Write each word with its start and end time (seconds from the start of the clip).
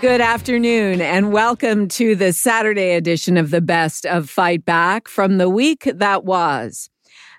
Good 0.00 0.22
afternoon, 0.22 1.02
and 1.02 1.30
welcome 1.30 1.86
to 1.88 2.14
the 2.14 2.32
Saturday 2.32 2.92
edition 2.92 3.36
of 3.36 3.50
the 3.50 3.60
Best 3.60 4.06
of 4.06 4.30
Fight 4.30 4.64
Back 4.64 5.08
from 5.08 5.36
the 5.36 5.50
week 5.50 5.90
that 5.94 6.24
was. 6.24 6.88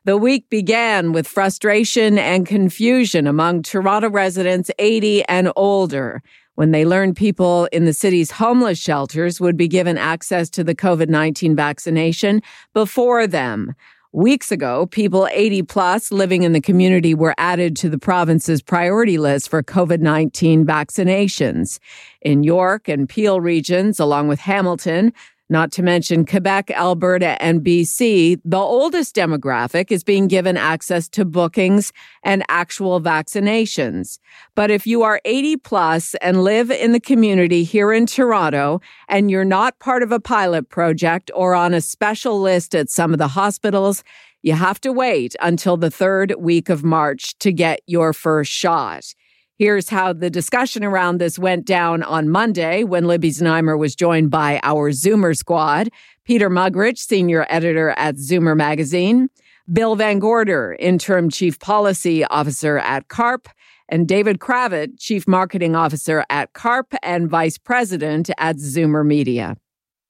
The 0.06 0.16
week 0.16 0.48
began 0.48 1.12
with 1.12 1.28
frustration 1.28 2.20
and 2.20 2.46
confusion 2.46 3.26
among 3.26 3.64
Toronto 3.64 4.12
residents 4.12 4.70
80 4.78 5.26
and 5.26 5.52
older 5.56 6.22
when 6.54 6.70
they 6.70 6.86
learned 6.86 7.16
people 7.16 7.68
in 7.72 7.86
the 7.86 7.94
city's 7.94 8.30
homeless 8.30 8.78
shelters 8.78 9.42
would 9.42 9.58
be 9.58 9.68
given 9.68 9.98
access 9.98 10.48
to 10.52 10.64
the 10.64 10.76
COVID 10.76 11.10
19 11.10 11.56
vaccination 11.56 12.44
before 12.76 13.26
them. 13.26 13.74
Weeks 14.14 14.52
ago, 14.52 14.88
people 14.88 15.30
80 15.32 15.64
plus 15.64 16.12
living 16.12 16.44
in 16.44 16.52
the 16.52 16.60
community 16.60 17.16
were 17.16 17.34
added 17.38 17.78
to 17.78 17.90
the 17.90 17.98
province's 17.98 18.62
priority 18.62 19.18
list 19.18 19.48
for 19.48 19.64
COVID-19 19.64 20.66
vaccinations. 20.66 21.80
In 22.22 22.44
York 22.44 22.90
and 22.90 23.08
Peel 23.08 23.40
regions, 23.40 24.02
along 24.02 24.28
with 24.28 24.42
Hamilton, 24.42 25.14
not 25.52 25.72
to 25.74 25.84
mention 25.84 26.26
Quebec, 26.26 26.72
Alberta, 26.72 27.40
and 27.44 27.62
BC, 27.62 28.40
the 28.46 28.58
oldest 28.58 29.14
demographic 29.14 29.92
is 29.92 30.02
being 30.02 30.30
given 30.30 30.56
access 30.56 31.10
to 31.10 31.26
bookings 31.26 31.92
and 32.24 32.42
actual 32.48 33.02
vaccinations. 33.02 34.18
But 34.56 34.72
if 34.72 34.88
you 34.88 35.04
are 35.04 35.20
80 35.26 35.58
plus 35.58 36.16
and 36.16 36.46
live 36.46 36.72
in 36.72 36.94
the 36.94 37.02
community 37.02 37.66
here 37.66 37.92
in 37.92 38.06
Toronto 38.06 38.80
and 39.10 39.30
you're 39.30 39.44
not 39.44 39.78
part 39.80 40.04
of 40.04 40.12
a 40.14 40.22
pilot 40.22 40.70
project 40.70 41.30
or 41.36 41.54
on 41.54 41.74
a 41.74 41.82
special 41.82 42.40
list 42.40 42.74
at 42.74 42.90
some 42.90 43.12
of 43.12 43.18
the 43.18 43.28
hospitals, 43.28 44.06
you 44.44 44.54
have 44.54 44.80
to 44.82 44.94
wait 44.94 45.36
until 45.42 45.76
the 45.76 45.92
third 45.92 46.34
week 46.40 46.70
of 46.70 46.84
March 46.84 47.38
to 47.40 47.52
get 47.52 47.82
your 47.88 48.14
first 48.14 48.52
shot. 48.52 49.14
Here's 49.62 49.90
how 49.90 50.12
the 50.12 50.32
discussion 50.32 50.84
around 50.84 51.20
this 51.20 51.38
went 51.38 51.68
down 51.68 52.02
on 52.02 52.30
Monday 52.30 52.84
when 52.84 53.06
Libby 53.06 53.30
Znaimer 53.30 53.78
was 53.78 53.96
joined 53.96 54.32
by 54.32 54.60
our 54.64 54.90
Zoomer 54.90 55.38
squad 55.38 55.92
Peter 56.26 56.50
Muggeridge, 56.50 56.98
senior 56.98 57.46
editor 57.48 57.92
at 57.92 58.16
Zoomer 58.16 58.58
Magazine, 58.58 59.30
Bill 59.72 59.96
Van 59.96 60.18
Gorder, 60.18 60.76
interim 60.80 61.30
chief 61.30 61.60
policy 61.60 62.26
officer 62.26 62.80
at 62.80 63.08
CARP, 63.08 63.46
and 63.88 64.08
David 64.08 64.40
Kravitz, 64.40 65.00
chief 65.00 65.28
marketing 65.28 65.76
officer 65.76 66.26
at 66.32 66.54
CARP 66.54 66.96
and 67.04 67.30
vice 67.30 67.60
president 67.60 68.32
at 68.40 68.56
Zoomer 68.56 69.06
Media. 69.06 69.58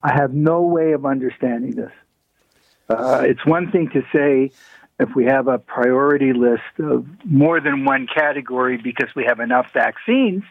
I 0.02 0.14
have 0.14 0.34
no 0.34 0.62
way 0.62 0.94
of 0.94 1.06
understanding 1.06 1.72
this. 1.72 1.92
Uh, 2.88 3.24
it's 3.26 3.46
one 3.46 3.70
thing 3.70 3.90
to 3.90 4.02
say 4.14 4.50
if 5.02 5.10
we 5.16 5.26
have 5.26 5.48
a 5.48 5.58
priority 5.58 6.32
list 6.32 6.62
of 6.78 7.08
more 7.26 7.60
than 7.60 7.86
one 7.86 8.08
category 8.14 8.78
because 8.78 9.10
we 9.16 9.26
have 9.28 9.40
enough 9.40 9.66
vaccines, 9.74 10.44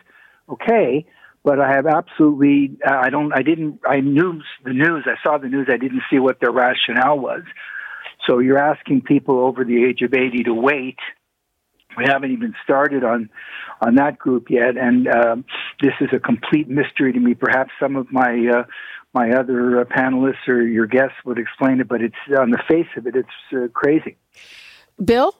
okay. 0.48 1.06
But 1.44 1.60
I 1.60 1.72
have 1.72 1.86
absolutely, 1.86 2.76
I 2.86 3.10
don't, 3.10 3.32
I 3.32 3.42
didn't, 3.42 3.80
I 3.88 4.00
knew 4.00 4.42
the 4.64 4.72
news, 4.72 5.06
I 5.06 5.14
saw 5.22 5.38
the 5.38 5.48
news, 5.48 5.68
I 5.72 5.76
didn't 5.76 6.02
see 6.10 6.18
what 6.18 6.40
their 6.40 6.50
rationale 6.50 7.18
was. 7.18 7.44
So 8.26 8.40
you're 8.40 8.58
asking 8.58 9.02
people 9.02 9.38
over 9.38 9.64
the 9.64 9.84
age 9.84 10.02
of 10.02 10.12
80 10.12 10.42
to 10.44 10.52
wait. 10.52 10.98
We 11.96 12.04
haven't 12.06 12.32
even 12.32 12.54
started 12.62 13.04
on 13.04 13.30
on 13.80 13.94
that 13.94 14.18
group 14.18 14.50
yet, 14.50 14.76
and 14.76 15.08
um, 15.08 15.44
this 15.80 15.94
is 16.02 16.10
a 16.12 16.18
complete 16.20 16.68
mystery 16.68 17.12
to 17.14 17.18
me. 17.18 17.34
Perhaps 17.34 17.72
some 17.80 17.96
of 17.96 18.12
my 18.12 18.46
uh, 18.54 18.64
my 19.12 19.32
other 19.32 19.80
uh, 19.80 19.84
panelists 19.84 20.46
or 20.48 20.62
your 20.62 20.86
guests 20.86 21.16
would 21.24 21.38
explain 21.38 21.80
it, 21.80 21.88
but 21.88 22.00
it's 22.00 22.14
on 22.38 22.50
the 22.50 22.62
face 22.68 22.86
of 22.96 23.06
it, 23.06 23.16
it's 23.16 23.28
uh, 23.52 23.68
crazy. 23.72 24.16
Bill? 25.02 25.34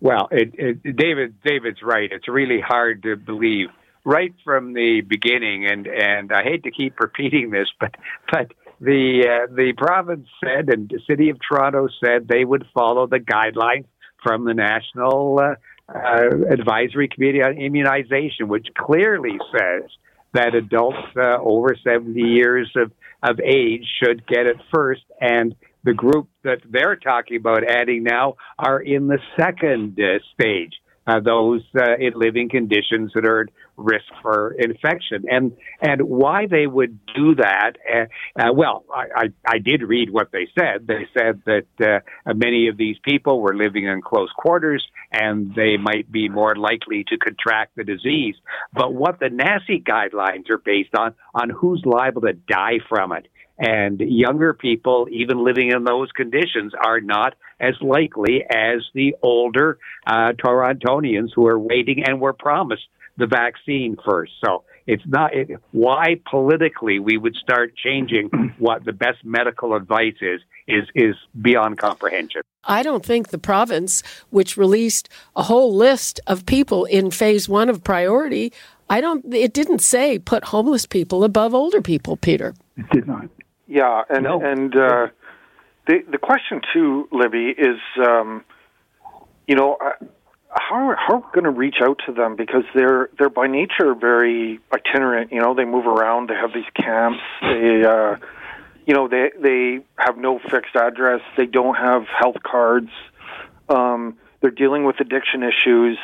Well, 0.00 0.28
it, 0.32 0.54
it, 0.54 0.96
David, 0.96 1.40
David's 1.44 1.82
right. 1.82 2.10
It's 2.10 2.28
really 2.28 2.60
hard 2.60 3.04
to 3.04 3.16
believe 3.16 3.68
right 4.04 4.34
from 4.44 4.72
the 4.72 5.02
beginning, 5.02 5.66
and 5.66 5.86
and 5.86 6.32
I 6.32 6.42
hate 6.42 6.64
to 6.64 6.72
keep 6.72 6.98
repeating 6.98 7.50
this, 7.50 7.68
but 7.78 7.94
but 8.30 8.52
the 8.80 9.24
uh, 9.28 9.54
the 9.54 9.74
province 9.76 10.26
said 10.42 10.68
and 10.70 10.88
the 10.88 11.00
city 11.08 11.30
of 11.30 11.38
Toronto 11.46 11.88
said 12.04 12.26
they 12.26 12.44
would 12.44 12.66
follow 12.74 13.06
the 13.06 13.20
guidelines 13.20 13.84
from 14.22 14.44
the 14.44 14.54
national 14.54 15.38
uh, 15.38 15.54
uh, 15.88 16.30
advisory 16.50 17.08
committee 17.08 17.42
on 17.42 17.58
immunization, 17.58 18.48
which 18.48 18.68
clearly 18.76 19.38
says 19.52 19.88
that 20.32 20.54
adults 20.54 20.98
uh, 21.16 21.38
over 21.40 21.76
70 21.82 22.20
years 22.20 22.70
of, 22.76 22.90
of 23.22 23.40
age 23.40 23.86
should 24.02 24.26
get 24.26 24.46
it 24.46 24.56
first. 24.74 25.02
And 25.20 25.54
the 25.84 25.94
group 25.94 26.28
that 26.44 26.60
they're 26.68 26.96
talking 26.96 27.36
about 27.36 27.64
adding 27.68 28.04
now 28.04 28.36
are 28.58 28.80
in 28.80 29.08
the 29.08 29.18
second 29.38 29.98
uh, 30.00 30.18
stage. 30.34 30.74
Uh, 31.04 31.18
those 31.18 31.62
uh, 31.76 31.96
in 31.98 32.12
living 32.14 32.48
conditions 32.48 33.10
that 33.14 33.26
are 33.26 33.48
risk 33.82 34.06
for 34.22 34.54
infection, 34.58 35.24
and 35.30 35.52
and 35.80 36.02
why 36.02 36.46
they 36.46 36.66
would 36.66 36.98
do 37.14 37.34
that? 37.36 37.72
Uh, 38.36 38.52
well, 38.54 38.84
I, 38.92 39.04
I, 39.14 39.24
I 39.46 39.58
did 39.58 39.82
read 39.82 40.10
what 40.10 40.30
they 40.32 40.48
said. 40.58 40.86
They 40.86 41.06
said 41.16 41.42
that 41.46 42.02
uh, 42.26 42.34
many 42.34 42.68
of 42.68 42.76
these 42.76 42.96
people 43.04 43.40
were 43.40 43.54
living 43.54 43.84
in 43.84 44.00
close 44.02 44.30
quarters, 44.36 44.86
and 45.10 45.54
they 45.54 45.76
might 45.76 46.10
be 46.10 46.28
more 46.28 46.54
likely 46.54 47.04
to 47.08 47.18
contract 47.18 47.76
the 47.76 47.84
disease. 47.84 48.36
But 48.72 48.94
what 48.94 49.18
the 49.18 49.26
NACI 49.26 49.82
guidelines 49.84 50.50
are 50.50 50.58
based 50.58 50.94
on 50.96 51.14
on 51.34 51.50
who's 51.50 51.82
liable 51.84 52.22
to 52.22 52.32
die 52.32 52.78
from 52.88 53.12
it. 53.12 53.28
And 53.58 54.00
younger 54.00 54.54
people, 54.54 55.06
even 55.10 55.44
living 55.44 55.70
in 55.70 55.84
those 55.84 56.10
conditions, 56.12 56.72
are 56.74 57.00
not 57.00 57.34
as 57.60 57.74
likely 57.80 58.42
as 58.48 58.82
the 58.94 59.14
older 59.22 59.78
uh, 60.06 60.32
Torontonians 60.32 61.28
who 61.34 61.46
are 61.46 61.58
waiting 61.58 62.02
and 62.04 62.20
were 62.20 62.32
promised 62.32 62.88
the 63.16 63.26
vaccine 63.26 63.96
first. 64.04 64.32
So 64.44 64.64
it's 64.86 65.02
not 65.06 65.34
it, 65.34 65.50
why 65.72 66.20
politically 66.28 66.98
we 66.98 67.16
would 67.16 67.36
start 67.36 67.74
changing 67.76 68.54
what 68.58 68.84
the 68.84 68.92
best 68.92 69.24
medical 69.24 69.74
advice 69.74 70.16
is 70.20 70.40
is 70.66 70.84
is 70.94 71.14
beyond 71.40 71.78
comprehension. 71.78 72.42
I 72.64 72.82
don't 72.82 73.04
think 73.04 73.28
the 73.28 73.38
province, 73.38 74.02
which 74.30 74.56
released 74.56 75.08
a 75.34 75.42
whole 75.42 75.74
list 75.74 76.20
of 76.26 76.46
people 76.46 76.84
in 76.84 77.10
phase 77.10 77.48
one 77.48 77.68
of 77.68 77.82
priority, 77.82 78.52
I 78.88 79.00
don't. 79.00 79.34
It 79.34 79.52
didn't 79.52 79.80
say 79.80 80.18
put 80.18 80.44
homeless 80.44 80.86
people 80.86 81.24
above 81.24 81.54
older 81.54 81.80
people, 81.80 82.16
Peter. 82.16 82.54
It 82.76 82.88
did 82.90 83.06
not. 83.06 83.28
Yeah, 83.66 84.02
and 84.10 84.24
no. 84.24 84.40
and 84.42 84.76
uh, 84.76 85.06
the 85.86 86.04
the 86.10 86.18
question 86.18 86.60
too, 86.72 87.08
Libby, 87.10 87.54
is 87.56 87.78
um, 88.06 88.44
you 89.46 89.56
know 89.56 89.78
how 90.54 90.94
how 90.98 91.14
are 91.14 91.18
we 91.18 91.26
going 91.32 91.44
to 91.44 91.50
reach 91.50 91.76
out 91.82 92.00
to 92.06 92.12
them 92.12 92.36
because 92.36 92.64
they're 92.74 93.10
they're 93.18 93.30
by 93.30 93.46
nature 93.46 93.94
very 93.94 94.60
itinerant. 94.72 95.32
You 95.32 95.40
know, 95.40 95.54
they 95.54 95.64
move 95.64 95.86
around. 95.86 96.28
They 96.30 96.34
have 96.34 96.52
these 96.52 96.70
camps. 96.74 97.20
They 97.40 97.84
uh, 97.84 98.16
you 98.86 98.94
know 98.94 99.08
they 99.08 99.30
they 99.40 99.80
have 99.96 100.16
no 100.16 100.38
fixed 100.38 100.76
address. 100.76 101.20
They 101.36 101.46
don't 101.46 101.74
have 101.74 102.04
health 102.06 102.36
cards. 102.42 102.90
Um, 103.68 104.18
they're 104.40 104.50
dealing 104.50 104.84
with 104.84 105.00
addiction 105.00 105.42
issues 105.42 105.98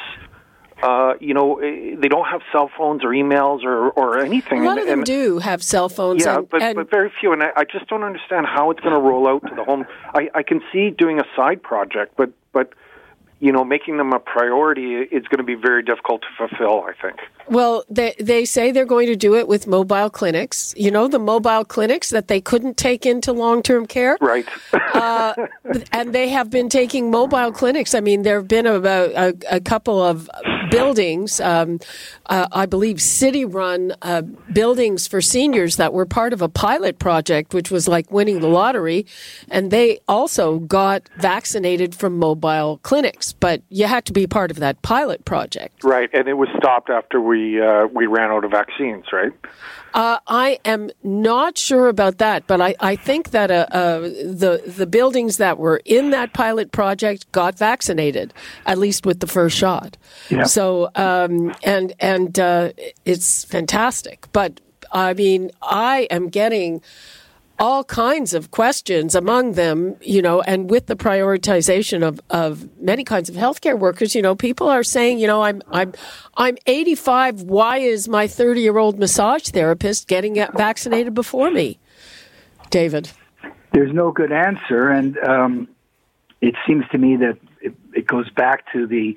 uh, 0.83 1.15
you 1.21 1.35
know, 1.35 1.59
eh, 1.59 1.97
they 1.99 2.09
don't 2.09 2.27
have 2.27 2.41
cell 2.53 2.71
phones 2.77 3.03
or 3.05 3.09
emails 3.09 3.65
or, 3.65 3.91
or 3.91 4.19
anything. 4.21 4.61
A 4.61 4.65
lot 4.65 4.73
and, 4.73 4.81
of 4.81 4.87
them 4.87 4.99
and, 5.01 5.07
do 5.07 5.39
have 5.39 5.63
cell 5.63 5.89
phones. 5.89 6.25
Yeah, 6.25 6.39
and, 6.39 6.49
but, 6.49 6.63
and 6.63 6.77
but 6.77 6.91
very 6.91 7.13
few. 7.21 7.33
And 7.33 7.43
I, 7.43 7.49
I 7.57 7.65
just 7.65 7.89
don't 7.89 8.05
understand 8.05 8.47
how 8.47 8.71
it's 8.71 8.81
going 8.81 8.95
to 8.95 9.01
roll 9.01 9.27
out 9.27 9.43
to 9.49 9.55
the 9.55 9.65
home. 9.65 9.87
I, 10.15 10.31
I 10.35 10.43
can 10.43 10.61
see 10.73 10.91
doing 10.91 11.19
a 11.19 11.25
side 11.35 11.63
project, 11.63 12.15
but 12.17 12.31
but 12.53 12.73
you 13.41 13.53
know, 13.53 13.65
making 13.65 13.99
them 13.99 14.13
a 14.13 14.19
priority 14.19 14.95
is 14.95 15.27
going 15.29 15.39
to 15.39 15.45
be 15.45 15.55
very 15.55 15.83
difficult 15.83 16.23
to 16.23 16.29
fulfill, 16.37 16.85
I 16.85 16.93
think. 17.01 17.21
Well, 17.47 17.85
they, 17.89 18.15
they 18.19 18.45
say 18.45 18.73
they're 18.73 18.85
going 18.85 19.07
to 19.07 19.17
do 19.17 19.37
it 19.37 19.47
with 19.47 19.67
mobile 19.67 20.11
clinics. 20.11 20.75
You 20.77 20.91
know, 20.91 21.07
the 21.09 21.21
mobile 21.21 21.65
clinics 21.65 22.11
that 22.11 22.29
they 22.29 22.41
couldn't 22.41 22.77
take 22.77 23.07
into 23.07 23.33
long 23.33 23.63
term 23.63 23.87
care? 23.87 24.19
Right. 24.21 24.47
uh, 24.95 25.35
and 25.93 26.13
they 26.13 26.29
have 26.31 26.51
been 26.51 26.69
taking 26.69 27.11
mobile 27.11 27.53
clinics. 27.53 27.95
I 27.95 28.01
mean, 28.01 28.23
there 28.23 28.37
have 28.37 28.49
been 28.49 28.67
about 28.67 29.11
a, 29.11 29.37
a 29.51 29.61
couple 29.61 30.03
of 30.03 30.29
buildings, 30.71 31.41
um, 31.41 31.81
uh, 32.27 32.47
I 32.53 32.67
believe 32.67 33.01
city 33.01 33.45
run 33.45 33.95
uh, 34.03 34.23
buildings 34.53 35.07
for 35.07 35.21
seniors 35.21 35.77
that 35.77 35.93
were 35.93 36.07
part 36.07 36.33
of 36.33 36.43
a 36.43 36.49
pilot 36.49 36.99
project, 36.99 37.55
which 37.55 37.71
was 37.71 37.89
like 37.89 38.11
winning 38.11 38.41
the 38.41 38.49
lottery. 38.49 39.07
And 39.51 39.71
they 39.71 40.01
also 40.07 40.59
got 40.59 41.09
vaccinated 41.19 41.95
from 41.95 42.19
mobile 42.19 42.79
clinics 42.83 43.28
but 43.33 43.63
you 43.69 43.87
had 43.87 44.05
to 44.07 44.13
be 44.13 44.27
part 44.27 44.51
of 44.51 44.59
that 44.59 44.83
pilot 44.83 45.25
project. 45.25 45.83
Right, 45.83 46.11
and 46.13 46.29
it 46.29 46.35
was 46.35 46.49
stopped 46.59 46.91
after 46.91 47.21
we 47.21 47.39
we 47.39 47.61
uh, 47.61 47.87
we 47.87 48.07
ran 48.07 48.31
out 48.31 48.45
of 48.45 48.51
vaccines, 48.51 49.05
right? 49.13 49.33
Uh, 49.95 50.19
I 50.27 50.59
am 50.65 50.91
not 51.03 51.57
sure 51.57 51.89
about 51.89 52.19
that, 52.19 52.47
but 52.47 52.61
I, 52.61 52.75
I 52.81 52.97
think 52.97 53.31
that 53.31 53.51
uh, 53.51 53.67
uh, 53.71 54.01
the 54.01 54.63
the 54.67 54.87
buildings 54.87 55.37
that 55.39 55.59
were 55.59 55.81
in 55.85 56.11
that 56.11 56.33
pilot 56.33 56.73
project 56.73 57.31
got 57.33 57.57
vaccinated, 57.59 58.35
at 58.67 58.79
least 58.79 59.07
with 59.07 59.21
the 59.21 59.27
first 59.27 59.57
shot. 59.57 59.97
Yeah. 60.29 60.45
So 60.45 60.91
um, 60.95 61.55
and 61.63 61.93
and 62.01 62.39
uh, 62.39 62.73
it's 63.05 63.45
fantastic, 63.45 64.27
but 64.33 64.61
I 64.93 65.15
mean 65.15 65.51
I 65.63 66.09
am 66.11 66.29
getting 66.29 66.83
all 67.59 67.85
kinds 67.85 68.35
of 68.35 68.51
questions 68.51 69.15
among 69.15 69.53
them, 69.53 69.97
you 70.01 70.23
know, 70.23 70.41
and 70.43 70.71
with 70.71 70.87
the 70.87 70.97
prioritization 70.97 72.07
of, 72.07 72.21
of 72.31 72.69
many 72.81 73.05
kinds 73.05 73.29
of 73.29 73.35
healthcare 73.35 73.79
workers, 73.79 74.15
you 74.15 74.23
know, 74.23 74.35
people 74.35 74.69
are 74.69 74.85
saying, 74.85 75.19
you 75.19 75.27
know, 75.27 75.43
I'm 75.43 75.61
I'm 75.71 75.93
I'm 76.37 76.57
85. 76.67 77.43
Why 77.43 77.79
is 77.79 78.09
my 78.09 78.27
30 78.27 78.61
year 78.61 78.79
old 78.79 78.99
massage 78.99 79.49
therapist 79.49 80.07
getting 80.07 80.35
vaccinated 80.35 81.15
before 81.15 81.51
me? 81.51 81.79
David, 82.71 83.11
there's 83.73 83.93
no 83.93 84.13
good 84.13 84.33
answer, 84.33 84.89
and 84.89 85.19
um, 85.19 85.69
it 86.41 86.55
seems 86.67 86.85
to 86.93 86.99
me 86.99 87.17
that 87.17 87.39
it, 87.61 87.75
it 87.95 88.07
goes 88.07 88.31
back 88.31 88.71
to 88.73 88.87
the 88.87 89.17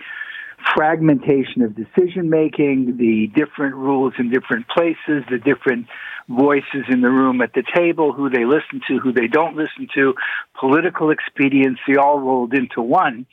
fragmentation 0.76 1.62
of 1.62 1.76
decision 1.76 2.30
making, 2.30 2.98
the 2.98 3.28
different 3.36 3.76
rules 3.76 4.14
in 4.20 4.30
different 4.30 4.68
places, 4.68 5.24
the 5.30 5.38
different 5.38 5.88
voices 6.30 6.86
in 6.90 7.02
the 7.02 7.10
room 7.10 7.42
at 7.42 7.54
the 7.54 7.64
table, 7.76 8.14
who 8.14 8.30
they 8.30 8.46
listen 8.46 8.82
to, 8.88 9.00
who 9.00 9.12
they 9.12 9.28
don't 9.28 9.56
listen 9.56 9.88
to, 9.96 10.14
political 10.60 11.12
expediency 11.12 11.98
all 12.00 12.20
rolled 12.20 12.54
into 12.54 12.82
one, 12.82 13.26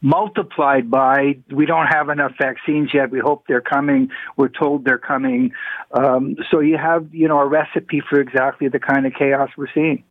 multiplied 0.00 0.90
by 0.90 1.38
we 1.50 1.66
don't 1.66 1.86
have 1.86 2.08
enough 2.08 2.32
vaccines 2.38 2.90
yet. 2.94 3.10
We 3.10 3.20
hope 3.20 3.44
they're 3.48 3.60
coming. 3.60 4.10
We're 4.36 4.48
told 4.48 4.84
they're 4.84 4.98
coming. 4.98 5.52
Um, 5.92 6.36
so 6.50 6.60
you 6.60 6.78
have, 6.78 7.12
you 7.12 7.28
know, 7.28 7.38
a 7.40 7.46
recipe 7.46 8.02
for 8.08 8.20
exactly 8.20 8.68
the 8.68 8.78
kind 8.78 9.06
of 9.06 9.12
chaos 9.18 9.50
we're 9.56 9.72
seeing. 9.74 10.04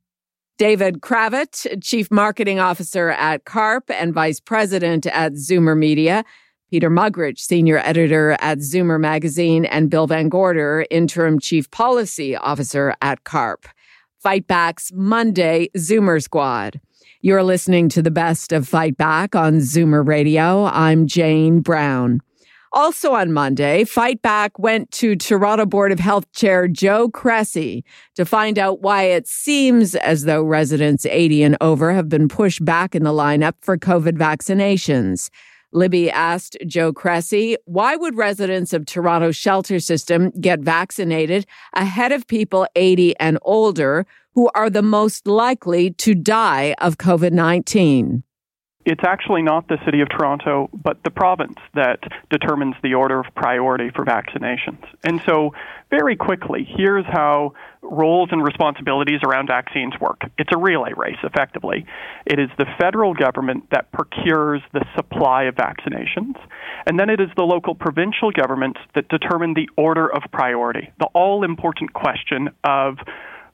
David 0.57 1.01
Kravitz, 1.01 1.67
Chief 1.83 2.09
Marketing 2.09 2.59
Officer 2.59 3.09
at 3.09 3.43
CARP 3.43 3.89
and 3.89 4.13
Vice 4.13 4.39
President 4.39 5.05
at 5.07 5.33
Zoomer 5.33 5.77
Media. 5.77 6.23
Peter 6.71 6.89
Muggeridge, 6.89 7.39
Senior 7.39 7.77
Editor 7.79 8.37
at 8.39 8.59
Zoomer 8.59 8.99
Magazine, 8.99 9.65
and 9.65 9.89
Bill 9.89 10.07
Van 10.07 10.29
Gorder, 10.29 10.85
Interim 10.89 11.39
Chief 11.39 11.69
Policy 11.71 12.35
Officer 12.35 12.95
at 13.01 13.23
CARP. 13.23 13.65
Fight 14.19 14.47
Back's 14.47 14.91
Monday 14.93 15.69
Zoomer 15.77 16.21
Squad. 16.21 16.79
You're 17.21 17.43
listening 17.43 17.89
to 17.89 18.01
the 18.01 18.11
best 18.11 18.51
of 18.51 18.67
Fight 18.67 18.97
Back 18.97 19.35
on 19.35 19.55
Zoomer 19.55 20.05
Radio. 20.05 20.65
I'm 20.65 21.05
Jane 21.05 21.59
Brown. 21.59 22.21
Also 22.75 23.13
on 23.13 23.31
Monday, 23.31 23.85
Fight 23.85 24.21
Back 24.21 24.59
went 24.59 24.91
to 24.91 25.15
Toronto 25.15 25.65
Board 25.65 25.93
of 25.93 25.99
Health 25.99 26.29
Chair 26.33 26.67
Joe 26.67 27.07
Cressy 27.07 27.85
to 28.15 28.25
find 28.25 28.59
out 28.59 28.81
why 28.81 29.03
it 29.03 29.29
seems 29.29 29.95
as 29.95 30.25
though 30.25 30.43
residents 30.43 31.05
80 31.05 31.43
and 31.43 31.57
over 31.61 31.93
have 31.93 32.09
been 32.09 32.27
pushed 32.27 32.65
back 32.65 32.93
in 32.93 33.05
the 33.05 33.13
lineup 33.13 33.53
for 33.61 33.77
COVID 33.77 34.17
vaccinations. 34.17 35.29
Libby 35.71 36.11
asked 36.11 36.57
Joe 36.67 36.91
Cressy, 36.91 37.55
why 37.63 37.95
would 37.95 38.17
residents 38.17 38.73
of 38.73 38.85
Toronto's 38.85 39.37
shelter 39.37 39.79
system 39.79 40.31
get 40.41 40.59
vaccinated 40.59 41.45
ahead 41.75 42.11
of 42.11 42.27
people 42.27 42.67
80 42.75 43.17
and 43.21 43.39
older 43.43 44.05
who 44.33 44.49
are 44.53 44.69
the 44.69 44.81
most 44.81 45.27
likely 45.27 45.91
to 45.91 46.13
die 46.13 46.75
of 46.79 46.97
COVID 46.97 47.31
19? 47.31 48.23
It's 48.85 49.03
actually 49.03 49.41
not 49.41 49.67
the 49.67 49.77
City 49.83 50.01
of 50.01 50.09
Toronto, 50.09 50.69
but 50.73 51.03
the 51.03 51.09
province 51.09 51.57
that 51.73 51.99
determines 52.29 52.75
the 52.83 52.93
order 52.93 53.19
of 53.19 53.25
priority 53.35 53.89
for 53.89 54.05
vaccinations. 54.05 54.83
And 55.03 55.21
so, 55.25 55.53
very 55.89 56.15
quickly, 56.15 56.67
here's 56.77 57.05
how 57.05 57.53
roles 57.81 58.29
and 58.31 58.43
responsibilities 58.43 59.19
around 59.25 59.47
vaccines 59.47 59.93
work 59.99 60.21
it's 60.37 60.51
a 60.53 60.57
relay 60.57 60.91
race, 60.95 61.17
effectively. 61.23 61.85
It 62.25 62.39
is 62.39 62.49
the 62.57 62.65
federal 62.79 63.13
government 63.15 63.69
that 63.71 63.91
procures 63.91 64.61
the 64.73 64.85
supply 64.95 65.43
of 65.43 65.55
vaccinations, 65.55 66.35
and 66.85 66.99
then 66.99 67.09
it 67.09 67.19
is 67.19 67.29
the 67.35 67.43
local 67.43 67.73
provincial 67.73 68.31
governments 68.31 68.79
that 68.93 69.07
determine 69.09 69.55
the 69.55 69.69
order 69.77 70.07
of 70.07 70.21
priority, 70.31 70.91
the 70.99 71.07
all 71.13 71.43
important 71.43 71.93
question 71.93 72.49
of 72.63 72.97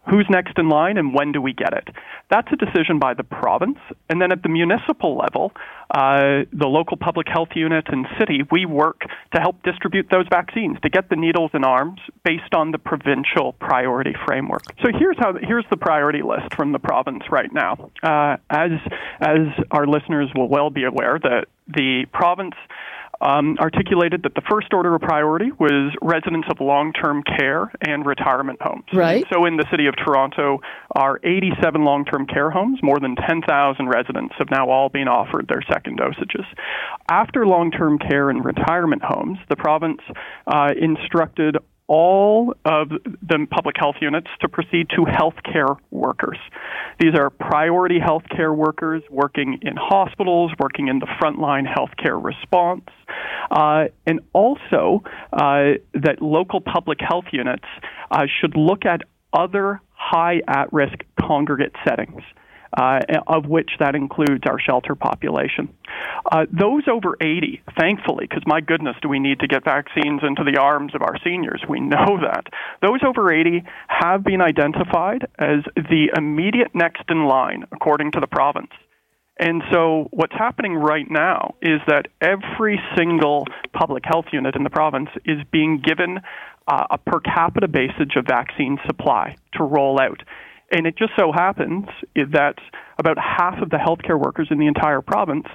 who's 0.10 0.26
next 0.30 0.58
in 0.58 0.68
line 0.68 0.98
and 0.98 1.14
when 1.14 1.32
do 1.32 1.42
we 1.42 1.54
get 1.54 1.74
it. 1.74 1.90
That's 2.30 2.48
a 2.52 2.56
decision 2.56 3.00
by 3.00 3.14
the 3.14 3.24
province. 3.24 3.78
And 4.10 4.22
then 4.22 4.32
at 4.32 4.42
the 4.42 4.50
municipal 4.50 5.18
level, 5.18 5.52
uh, 5.92 6.46
the 6.52 6.68
local 6.68 6.98
public 6.98 7.28
health 7.28 7.50
unit 7.56 7.86
and 7.90 8.08
city, 8.18 8.42
we 8.52 8.66
work 8.66 9.02
to 9.36 9.42
help 9.42 9.62
distribute 9.64 10.08
those 10.10 10.26
vaccines, 10.30 10.78
to 10.84 10.90
get 10.90 11.10
the 11.10 11.16
needles 11.16 11.52
in 11.54 11.64
arms 11.64 12.00
based 12.24 12.54
on 12.54 12.72
the 12.72 12.78
provincial 12.78 13.54
priority 13.54 14.16
framework. 14.26 14.64
So 14.82 14.90
here's 14.98 15.18
how 15.20 15.34
here's 15.42 15.66
the 15.70 15.78
priority 15.78 16.22
list 16.22 16.56
from 16.56 16.72
the 16.72 16.80
province 16.80 17.24
right 17.30 17.52
now. 17.54 17.92
Uh, 18.02 18.38
as 18.50 18.72
as 19.20 19.40
our 19.70 19.86
listeners 19.86 20.30
will 20.36 20.48
well 20.48 20.70
be 20.70 20.86
aware, 20.86 21.20
that 21.20 21.46
the 21.68 22.06
province 22.14 22.56
um, 23.22 23.58
articulated 23.60 24.24
that 24.24 24.36
the 24.36 24.42
first 24.50 24.74
order 24.74 24.96
of 24.96 25.02
priority 25.02 25.52
was 25.60 25.94
residents 26.02 26.48
of 26.50 26.60
long 26.60 26.92
term 26.94 27.24
care 27.24 27.72
and 27.82 28.06
retirement 28.06 28.60
homes. 28.62 28.86
Right. 28.94 29.26
So 29.32 29.46
in 29.46 29.58
the 29.58 29.66
city 29.70 29.88
of 29.88 29.96
Toronto, 29.96 30.60
our 30.96 31.20
87 31.24 31.84
long 31.84 32.06
term 32.06 32.26
care 32.26 32.50
homes, 32.50 32.80
more 32.82 33.00
than 33.00 33.16
10,000 33.16 33.88
residents 33.88 34.34
have 34.38 34.50
now 34.50 34.70
all 34.70 34.90
been 34.90 35.08
offered 35.08 35.48
their 35.48 35.62
second 35.72 36.00
dosages. 36.00 36.46
After 37.10 37.46
long 37.46 37.72
term 37.72 38.00
care 38.00 38.30
and 38.30 38.44
retirement 38.44 39.04
homes, 39.04 39.38
the 39.50 39.56
province 39.56 40.02
uh, 40.48 40.70
instructed 40.80 41.58
all 41.92 42.54
of 42.64 42.88
the 42.88 43.46
public 43.52 43.76
health 43.78 43.98
units 44.00 44.28
to 44.40 44.48
proceed 44.48 44.88
to 44.92 45.02
healthcare 45.02 45.76
workers. 45.90 46.38
These 47.02 47.16
are 47.16 47.30
priority 47.30 48.00
healthcare 48.00 48.56
workers 48.56 49.04
working 49.10 49.60
in 49.62 49.76
hospitals, 49.76 50.54
working 50.58 50.88
in 50.88 51.00
the 51.00 51.08
frontline 51.22 51.66
healthcare 51.68 52.18
response, 52.24 52.88
uh, 53.52 53.90
and 54.08 54.22
also 54.32 55.04
uh, 55.34 55.76
that 55.94 56.22
local 56.22 56.62
public 56.62 57.00
health 57.02 57.26
units 57.34 57.66
uh, 58.10 58.24
should 58.40 58.56
look 58.56 58.86
at 58.86 59.02
other 59.34 59.82
high 59.90 60.40
at 60.48 60.72
risk 60.72 60.96
congregate 61.20 61.74
settings 61.86 62.22
uh, 62.78 63.00
of 63.28 63.46
which 63.46 63.72
that 63.80 63.96
includes 63.96 64.44
our 64.46 64.60
shelter 64.60 64.96
population. 64.96 65.70
Uh, 66.32 66.46
those 66.52 66.84
over 66.88 67.16
80, 67.20 67.62
thankfully, 67.78 68.28
because 68.30 68.44
my 68.46 68.62
goodness, 68.62 68.96
do 69.02 69.10
we 69.10 69.20
need 69.20 69.40
to 69.42 69.48
get 69.48 69.64
vaccines 69.64 70.22
into 70.24 70.44
the 70.44 70.60
arms 70.60 70.96
of 70.96 71.02
our 71.02 71.16
seniors? 71.24 71.62
We 71.68 71.80
know 71.80 72.20
that. 72.22 72.46
Those 72.82 73.02
over 73.06 73.32
80 73.32 73.64
have 73.88 74.24
been 74.24 74.42
identified 74.42 75.28
as 75.38 75.64
the 75.76 76.10
immediate 76.16 76.74
next 76.74 77.04
in 77.10 77.26
line, 77.26 77.66
according 77.72 78.12
to 78.14 78.20
the 78.20 78.28
province. 78.28 78.72
And 79.38 79.64
so, 79.72 80.08
what's 80.12 80.34
happening 80.34 80.76
right 80.76 81.10
now 81.10 81.56
is 81.64 81.82
that 81.88 82.10
every 82.22 82.80
single 82.96 83.48
public 83.74 84.04
health 84.06 84.26
unit 84.32 84.56
in 84.56 84.64
the 84.64 84.70
province 84.70 85.10
is 85.26 85.40
being 85.52 85.82
given 85.84 86.20
uh, 86.68 86.86
a 86.92 86.98
per 87.00 87.20
capita 87.22 87.68
basis 87.68 88.08
of 88.16 88.26
vaccine 88.28 88.78
supply 88.86 89.36
to 89.54 89.64
roll 89.64 90.00
out. 90.00 90.22
And 90.72 90.88
it 90.88 90.98
just 90.98 91.12
so 91.18 91.32
happens 91.32 91.88
that 92.16 92.56
about 92.98 93.18
half 93.18 93.62
of 93.62 93.70
the 93.70 93.78
healthcare 93.78 94.20
workers 94.20 94.48
in 94.52 94.58
the 94.58 94.68
entire 94.68 95.02
province 95.02 95.48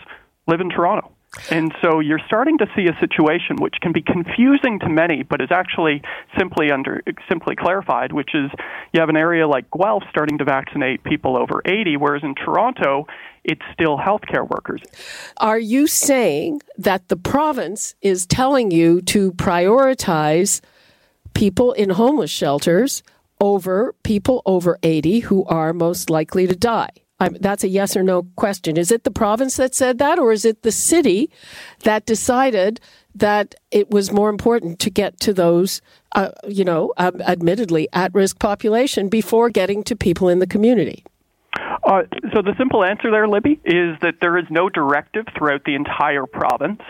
live 0.47 0.61
in 0.61 0.71
Toronto. 0.71 1.11
And 1.51 1.75
so 1.83 2.01
you're 2.01 2.21
starting 2.27 2.57
to 2.59 2.67
see 2.75 2.87
a 2.87 2.99
situation 2.99 3.57
which 3.57 3.75
can 3.83 3.93
be 3.93 4.01
confusing 4.01 4.79
to 4.81 4.89
many, 4.89 5.23
but 5.23 5.43
is 5.43 5.51
actually 5.51 6.01
simply 6.39 6.71
under 6.71 7.03
simply 7.29 7.57
clarified, 7.57 8.13
which 8.13 8.31
is 8.35 8.51
you 8.93 9.01
have 9.01 9.09
an 9.09 9.17
area 9.17 9.47
like 9.47 9.67
Guelph 9.71 10.05
starting 10.09 10.39
to 10.39 10.45
vaccinate 10.45 11.03
people 11.05 11.37
over 11.37 11.61
80, 11.65 11.97
whereas 11.99 12.23
in 12.23 12.35
Toronto 12.35 13.07
it's 13.45 13.63
still 13.73 13.99
healthcare 13.99 14.49
workers. 14.49 14.81
Are 15.37 15.59
you 15.59 15.87
saying 15.87 16.63
that 16.79 17.09
the 17.09 17.17
province 17.17 17.95
is 18.01 18.25
telling 18.27 18.71
you 18.71 19.03
to 19.03 19.33
prioritize 19.33 20.61
people 21.35 21.73
in 21.73 21.91
homeless 21.91 22.31
shelters 22.31 23.03
over 23.41 23.95
people 24.03 24.43
over 24.47 24.79
80 24.83 25.21
who 25.21 25.45
are 25.47 25.73
most 25.73 26.11
likely 26.11 26.47
to 26.47 26.57
die? 26.57 26.91
I'm, 27.19 27.35
that's 27.41 27.65
a 27.65 27.69
yes 27.69 27.97
or 27.97 28.03
no 28.03 28.25
question. 28.37 28.77
Is 28.77 28.91
it 28.91 29.05
the 29.05 29.11
province 29.11 29.57
that 29.57 29.75
said 29.75 29.99
that, 29.99 30.19
or 30.19 30.33
is 30.33 30.45
it 30.45 30.63
the 30.63 30.73
city 30.73 31.31
that 31.83 32.05
decided 32.05 32.79
that 33.15 33.55
it 33.71 33.91
was 33.91 34.13
more 34.13 34.29
important 34.29 34.79
to 34.81 34.91
get 34.91 35.19
to 35.21 35.33
those, 35.33 35.81
uh, 36.15 36.31
you 36.47 36.65
know, 36.65 36.93
um, 36.99 37.23
admittedly 37.23 37.89
at 37.95 38.15
risk 38.15 38.39
population 38.39 39.09
before 39.09 39.49
getting 39.49 39.83
to 39.85 39.97
people 39.97 40.29
in 40.29 40.41
the 40.41 40.47
community? 40.47 41.05
Uh, 41.85 42.03
so 42.35 42.43
the 42.43 42.53
simple 42.59 42.85
answer 42.85 43.11
there, 43.11 43.27
Libby, 43.29 43.61
is 43.65 43.97
that 44.03 44.17
there 44.21 44.37
is 44.37 44.45
no 44.51 44.69
directive 44.69 45.25
throughout 45.39 45.65
the 45.65 45.75
entire 45.75 46.27
province 46.27 46.83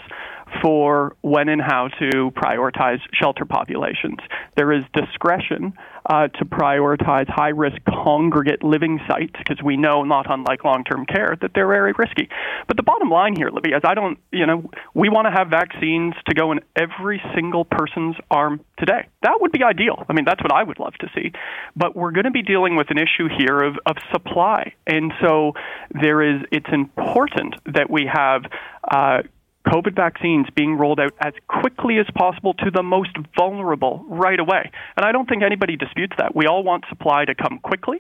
for 0.63 1.17
when 1.21 1.49
and 1.49 1.61
how 1.61 1.89
to 1.99 2.31
prioritize 2.33 2.99
shelter 3.13 3.45
populations. 3.45 4.19
There 4.57 4.73
is 4.73 4.85
discretion 4.93 5.75
uh, 6.09 6.29
to 6.29 6.45
prioritize 6.45 7.29
high 7.29 7.51
risk 7.51 7.77
congregate 7.89 8.63
living 8.63 9.01
sites 9.09 9.35
because 9.39 9.63
we 9.65 9.77
know, 9.77 10.03
not 10.03 10.31
unlike 10.31 10.65
long 10.65 10.85
term 10.85 11.05
care, 11.07 11.37
that 11.41 11.53
they're 11.55 11.67
very 11.67 11.93
risky. 11.97 12.29
But 12.69 12.77
the 12.77 12.83
bottom 12.83 13.11
line 13.11 13.35
here, 13.37 13.51
Libby, 13.51 13.71
is 13.71 13.83
I 13.85 13.95
don't, 13.95 14.19
you 14.33 14.47
know, 14.47 14.71
we 14.95 15.09
want 15.09 15.27
to 15.27 15.33
have 15.33 15.49
vaccines 15.49 16.15
to 16.29 16.35
go 16.35 16.53
in 16.53 16.61
every 16.77 17.21
single 17.35 17.65
person's 17.65 18.17
arm 18.31 18.61
today. 18.79 19.09
That 19.23 19.39
would 19.41 19.53
be 19.53 19.63
ideal. 19.65 20.05
I 20.09 20.13
mean, 20.13 20.25
that's 20.25 20.43
what 20.43 20.53
I 20.53 20.63
would 20.63 20.79
love 20.79 20.95
to 21.01 21.09
see. 21.15 21.33
But 21.75 21.97
we're 21.97 22.13
going 22.13 22.25
to 22.25 22.31
be 22.31 22.43
dealing 22.43 22.77
with 22.77 22.91
an 22.91 22.99
issue 22.99 23.29
here 23.37 23.59
of, 23.59 23.77
of 23.87 23.97
supply. 24.13 24.75
And 24.87 25.13
so 25.21 25.53
there 25.91 26.23
is, 26.23 26.43
it's 26.53 26.69
important 26.73 27.55
that 27.67 27.91
we 27.91 28.09
have 28.13 28.43
uh, 28.91 29.23
COVID 29.67 29.95
vaccines 29.97 30.47
being 30.55 30.77
rolled 30.77 31.01
out 31.01 31.13
as 31.21 31.33
quickly 31.49 31.99
as 31.99 32.07
possible 32.15 32.55
to 32.55 32.71
the 32.71 32.83
most 32.83 33.11
vulnerable 33.37 34.05
right 34.09 34.39
away. 34.39 34.71
And 34.97 35.05
I 35.05 35.13
don't 35.13 35.29
think 35.29 35.43
anybody 35.43 35.77
disputes 35.77 36.15
that. 36.19 36.35
We 36.35 36.47
all 36.47 36.63
want 36.63 36.85
supply 36.89 37.25
to 37.25 37.35
come 37.35 37.59
quickly, 37.59 37.99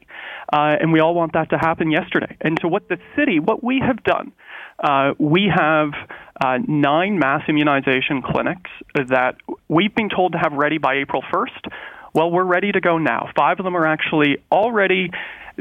uh, 0.52 0.76
and 0.80 0.92
we 0.92 1.00
all 1.00 1.14
want 1.14 1.32
that 1.32 1.50
to 1.50 1.58
happen 1.58 1.90
yesterday. 1.90 2.36
And 2.40 2.58
so, 2.62 2.68
what 2.68 2.88
the 2.88 2.98
city, 3.16 3.40
what 3.40 3.62
we 3.64 3.80
have 3.84 4.02
done, 4.04 4.32
uh, 4.78 5.14
we 5.18 5.50
have 5.54 5.90
uh, 6.44 6.58
nine 6.66 7.18
mass 7.18 7.42
immunization 7.48 8.22
clinics 8.22 8.70
that 8.94 9.36
we've 9.68 9.94
been 9.94 10.10
told 10.10 10.32
to 10.32 10.38
have 10.38 10.52
ready 10.52 10.78
by 10.78 10.96
April 10.96 11.22
1st. 11.32 11.72
Well, 12.16 12.30
we're 12.30 12.44
ready 12.44 12.72
to 12.72 12.80
go 12.80 12.96
now. 12.96 13.28
Five 13.36 13.60
of 13.60 13.64
them 13.64 13.76
are 13.76 13.86
actually 13.86 14.38
already 14.50 15.10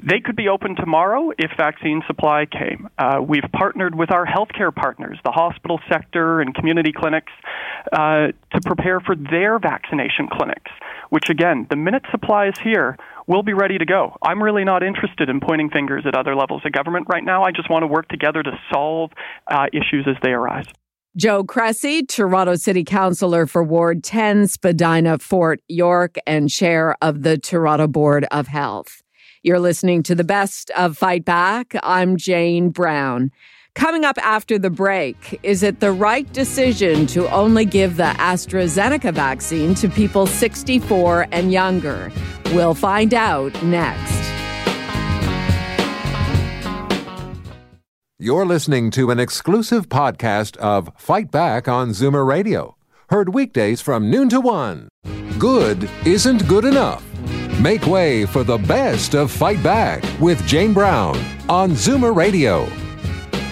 they 0.02 0.20
could 0.20 0.36
be 0.38 0.48
open 0.50 0.76
tomorrow 0.76 1.32
if 1.38 1.52
vaccine 1.58 2.02
supply 2.08 2.46
came. 2.46 2.90
Uh, 2.98 3.22
we've 3.26 3.44
partnered 3.54 3.96
with 3.96 4.12
our 4.12 4.26
healthcare 4.26 4.74
partners, 4.74 5.18
the 5.24 5.32
hospital 5.32 5.80
sector 5.90 6.40
and 6.42 6.54
community 6.54 6.92
clinics, 6.94 7.32
uh, 7.92 8.28
to 8.54 8.62
prepare 8.66 9.00
for 9.02 9.16
their 9.16 9.60
vaccination 9.60 10.28
clinics, 10.32 10.72
which 11.10 11.30
again, 11.30 11.68
the 11.70 11.76
minute 11.76 12.04
supply 12.12 12.48
is 12.48 12.60
here, 12.62 12.98
we'll 13.28 13.44
be 13.44 13.54
ready 13.54 13.78
to 13.78 13.86
go. 13.86 14.18
I'm 14.22 14.42
really 14.42 14.64
not 14.64 14.84
interested 14.84 15.30
in 15.30 15.42
pointing 15.42 15.70
fingers 15.70 16.04
at 16.06 16.16
other 16.16 16.36
levels 16.36 16.62
of 16.66 16.72
government 16.72 17.08
right 17.10 17.24
now. 17.24 17.44
I 17.44 17.52
just 17.52 17.70
want 17.70 17.84
to 17.84 17.88
work 17.88 18.08
together 18.08 18.44
to 18.44 18.52
solve 18.72 19.12
uh, 19.48 19.68
issues 19.74 20.08
as 20.08 20.16
they 20.22 20.32
arise. 20.32 20.68
Joe 21.18 21.46
Cressy, 21.46 22.04
Toronto 22.04 22.56
City 22.56 22.84
Councillor 22.84 23.46
for 23.46 23.64
Ward 23.64 24.04
10, 24.04 24.48
Spadina, 24.48 25.18
Fort 25.18 25.62
York, 25.70 26.18
and 26.28 26.50
Chair 26.50 26.98
of 27.02 27.24
the 27.24 27.38
Toronto 27.38 27.88
Board 27.88 28.26
of 28.32 28.48
Health. 28.48 29.02
You're 29.42 29.60
listening 29.60 30.04
to 30.04 30.16
the 30.16 30.26
best 30.26 30.72
of 30.72 30.98
Fight 30.98 31.24
Back. 31.24 31.74
I'm 31.84 32.18
Jane 32.18 32.70
Brown. 32.70 33.32
Coming 33.76 34.04
up 34.04 34.18
after 34.18 34.60
the 34.60 34.70
break, 34.70 35.40
is 35.42 35.64
it 35.64 35.80
the 35.80 35.94
right 35.94 36.32
decision 36.34 37.08
to 37.08 37.32
only 37.34 37.64
give 37.64 37.96
the 37.96 38.14
AstraZeneca 38.18 39.14
vaccine 39.14 39.74
to 39.76 39.88
people 39.88 40.28
64 40.28 41.28
and 41.32 41.50
younger? 41.50 42.12
We'll 42.48 42.76
find 42.76 43.14
out 43.14 43.54
next. 43.64 44.35
You're 48.18 48.46
listening 48.46 48.92
to 48.92 49.12
an 49.12 49.20
exclusive 49.20 49.90
podcast 49.90 50.56
of 50.56 50.90
Fight 50.96 51.32
Back 51.32 51.68
on 51.68 51.90
Zoomer 51.90 52.26
Radio, 52.26 52.78
heard 53.10 53.34
weekdays 53.34 53.82
from 53.82 54.10
noon 54.10 54.30
to 54.30 54.40
one. 54.40 54.88
Good 55.38 55.90
isn't 56.06 56.48
good 56.48 56.64
enough. 56.64 57.04
Make 57.60 57.86
way 57.86 58.26
for 58.26 58.46
the 58.46 58.58
best 58.58 59.16
of 59.16 59.32
Fight 59.32 59.62
Back 59.62 60.02
with 60.22 60.42
Jane 60.48 60.72
Brown 60.72 61.18
on 61.50 61.72
Zoomer 61.72 62.16
Radio. 62.16 62.70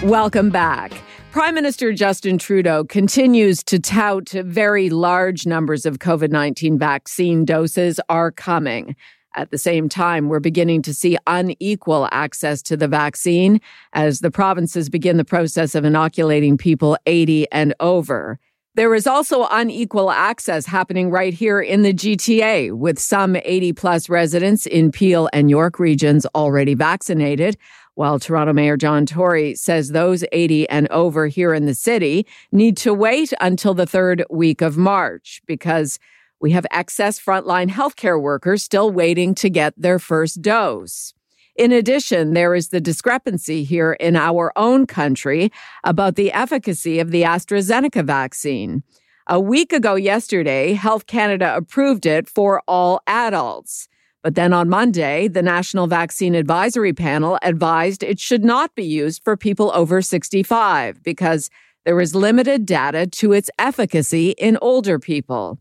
Welcome 0.02 0.48
back. 0.48 0.92
Prime 1.30 1.54
Minister 1.54 1.92
Justin 1.92 2.38
Trudeau 2.38 2.84
continues 2.84 3.62
to 3.64 3.78
tout 3.78 4.30
very 4.30 4.88
large 4.88 5.44
numbers 5.44 5.84
of 5.84 5.98
COVID 5.98 6.30
19 6.30 6.78
vaccine 6.78 7.44
doses 7.44 8.00
are 8.08 8.30
coming. 8.30 8.96
At 9.36 9.50
the 9.50 9.58
same 9.58 9.88
time, 9.88 10.28
we're 10.28 10.40
beginning 10.40 10.82
to 10.82 10.94
see 10.94 11.18
unequal 11.26 12.08
access 12.12 12.62
to 12.62 12.76
the 12.76 12.86
vaccine 12.86 13.60
as 13.92 14.20
the 14.20 14.30
provinces 14.30 14.88
begin 14.88 15.16
the 15.16 15.24
process 15.24 15.74
of 15.74 15.84
inoculating 15.84 16.56
people 16.56 16.96
80 17.06 17.50
and 17.50 17.74
over. 17.80 18.38
There 18.76 18.94
is 18.94 19.06
also 19.06 19.46
unequal 19.50 20.10
access 20.10 20.66
happening 20.66 21.10
right 21.10 21.32
here 21.32 21.60
in 21.60 21.82
the 21.82 21.92
GTA, 21.92 22.72
with 22.72 22.98
some 22.98 23.36
80 23.36 23.72
plus 23.72 24.08
residents 24.08 24.66
in 24.66 24.90
Peel 24.90 25.28
and 25.32 25.48
York 25.48 25.78
regions 25.78 26.26
already 26.34 26.74
vaccinated, 26.74 27.56
while 27.94 28.18
Toronto 28.18 28.52
Mayor 28.52 28.76
John 28.76 29.06
Tory 29.06 29.54
says 29.54 29.90
those 29.90 30.24
80 30.32 30.68
and 30.68 30.88
over 30.88 31.28
here 31.28 31.54
in 31.54 31.66
the 31.66 31.74
city 31.74 32.26
need 32.50 32.76
to 32.78 32.92
wait 32.92 33.32
until 33.40 33.74
the 33.74 33.86
third 33.86 34.24
week 34.28 34.60
of 34.60 34.76
March 34.76 35.40
because 35.46 36.00
we 36.44 36.50
have 36.50 36.66
excess 36.70 37.18
frontline 37.18 37.70
healthcare 37.70 38.20
workers 38.20 38.62
still 38.62 38.90
waiting 38.90 39.34
to 39.34 39.48
get 39.48 39.72
their 39.78 39.98
first 39.98 40.42
dose. 40.42 41.14
In 41.56 41.72
addition, 41.72 42.34
there 42.34 42.54
is 42.54 42.68
the 42.68 42.82
discrepancy 42.82 43.64
here 43.64 43.94
in 43.94 44.14
our 44.14 44.52
own 44.54 44.86
country 44.86 45.50
about 45.84 46.16
the 46.16 46.30
efficacy 46.32 47.00
of 47.00 47.12
the 47.12 47.22
AstraZeneca 47.22 48.04
vaccine. 48.04 48.82
A 49.26 49.40
week 49.40 49.72
ago 49.72 49.94
yesterday, 49.94 50.74
Health 50.74 51.06
Canada 51.06 51.56
approved 51.56 52.04
it 52.04 52.28
for 52.28 52.60
all 52.68 53.00
adults. 53.06 53.88
But 54.22 54.34
then 54.34 54.52
on 54.52 54.68
Monday, 54.68 55.28
the 55.28 55.40
National 55.40 55.86
Vaccine 55.86 56.34
Advisory 56.34 56.92
Panel 56.92 57.38
advised 57.40 58.02
it 58.02 58.20
should 58.20 58.44
not 58.44 58.74
be 58.74 58.84
used 58.84 59.24
for 59.24 59.34
people 59.34 59.72
over 59.74 60.02
65 60.02 61.02
because 61.02 61.48
there 61.86 61.98
is 62.02 62.14
limited 62.14 62.66
data 62.66 63.06
to 63.06 63.32
its 63.32 63.48
efficacy 63.58 64.32
in 64.32 64.58
older 64.60 64.98
people. 64.98 65.58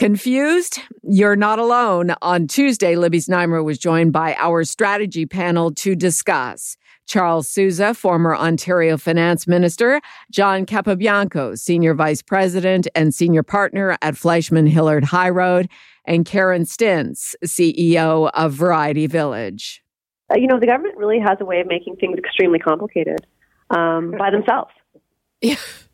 Confused? 0.00 0.80
You're 1.02 1.36
not 1.36 1.58
alone. 1.58 2.14
On 2.22 2.46
Tuesday, 2.46 2.96
Libby 2.96 3.18
Znaimer 3.18 3.62
was 3.62 3.76
joined 3.76 4.14
by 4.14 4.34
our 4.38 4.64
strategy 4.64 5.26
panel 5.26 5.74
to 5.74 5.94
discuss. 5.94 6.78
Charles 7.06 7.46
Sousa, 7.46 7.92
former 7.92 8.34
Ontario 8.34 8.96
finance 8.96 9.46
minister, 9.46 10.00
John 10.30 10.64
Capobianco, 10.64 11.58
senior 11.58 11.92
vice 11.92 12.22
president 12.22 12.88
and 12.94 13.12
senior 13.12 13.42
partner 13.42 13.98
at 14.00 14.16
Fleishman 14.16 14.66
Hillard 14.66 15.04
High 15.04 15.28
Road, 15.28 15.68
and 16.06 16.24
Karen 16.24 16.62
Stintz, 16.62 17.34
CEO 17.44 18.30
of 18.32 18.54
Variety 18.54 19.06
Village. 19.06 19.84
Uh, 20.32 20.38
you 20.38 20.46
know, 20.46 20.58
the 20.58 20.64
government 20.64 20.96
really 20.96 21.18
has 21.18 21.36
a 21.42 21.44
way 21.44 21.60
of 21.60 21.66
making 21.66 21.96
things 21.96 22.16
extremely 22.16 22.58
complicated 22.58 23.18
um, 23.68 24.14
by 24.18 24.30
themselves. 24.30 24.70
Yeah 25.42 25.56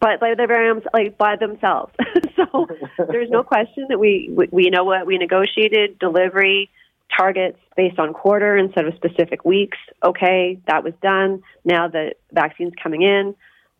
but 0.00 0.20
by 0.20 0.34
their 0.34 0.74
like 0.92 1.18
by 1.18 1.36
themselves. 1.36 1.92
so 2.36 2.66
there's 3.10 3.30
no 3.30 3.42
question 3.42 3.86
that 3.88 3.98
we, 3.98 4.30
we 4.32 4.48
we 4.50 4.70
know 4.70 4.84
what 4.84 5.06
we 5.06 5.18
negotiated 5.18 5.98
delivery 5.98 6.70
targets 7.16 7.58
based 7.76 7.98
on 7.98 8.12
quarter 8.12 8.56
instead 8.56 8.86
of 8.86 8.94
specific 8.94 9.44
weeks. 9.44 9.78
Okay, 10.04 10.60
that 10.66 10.84
was 10.84 10.92
done. 11.02 11.42
Now 11.64 11.88
the 11.88 12.14
vaccine's 12.32 12.74
coming 12.80 13.02
in. 13.02 13.34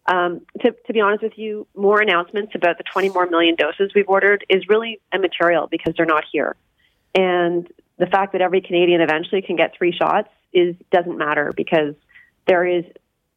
Um, 0.07 0.41
to, 0.63 0.75
to 0.87 0.93
be 0.95 1.01
honest 1.01 1.23
with 1.23 1.37
you, 1.37 1.67
more 1.77 2.01
announcements 2.01 2.53
about 2.55 2.79
the 2.79 2.85
20 2.91 3.11
more 3.11 3.27
million 3.27 3.57
doses 3.57 3.93
we've 3.95 4.09
ordered 4.09 4.45
is 4.49 4.67
really 4.67 5.01
immaterial 5.13 5.67
because 5.67 5.95
they're 5.97 6.07
not 6.07 6.25
here. 6.33 6.57
And 7.15 7.69
the 7.99 8.07
fact 8.07 8.33
that 8.33 8.41
every 8.41 8.63
Canadian 8.63 9.03
eventually 9.03 9.43
can 9.43 9.57
get 9.57 9.75
three 9.77 9.93
shots 9.93 10.31
is 10.55 10.75
doesn't 10.91 11.19
matter 11.19 11.53
because 11.55 11.95
there 12.47 12.67
is 12.67 12.85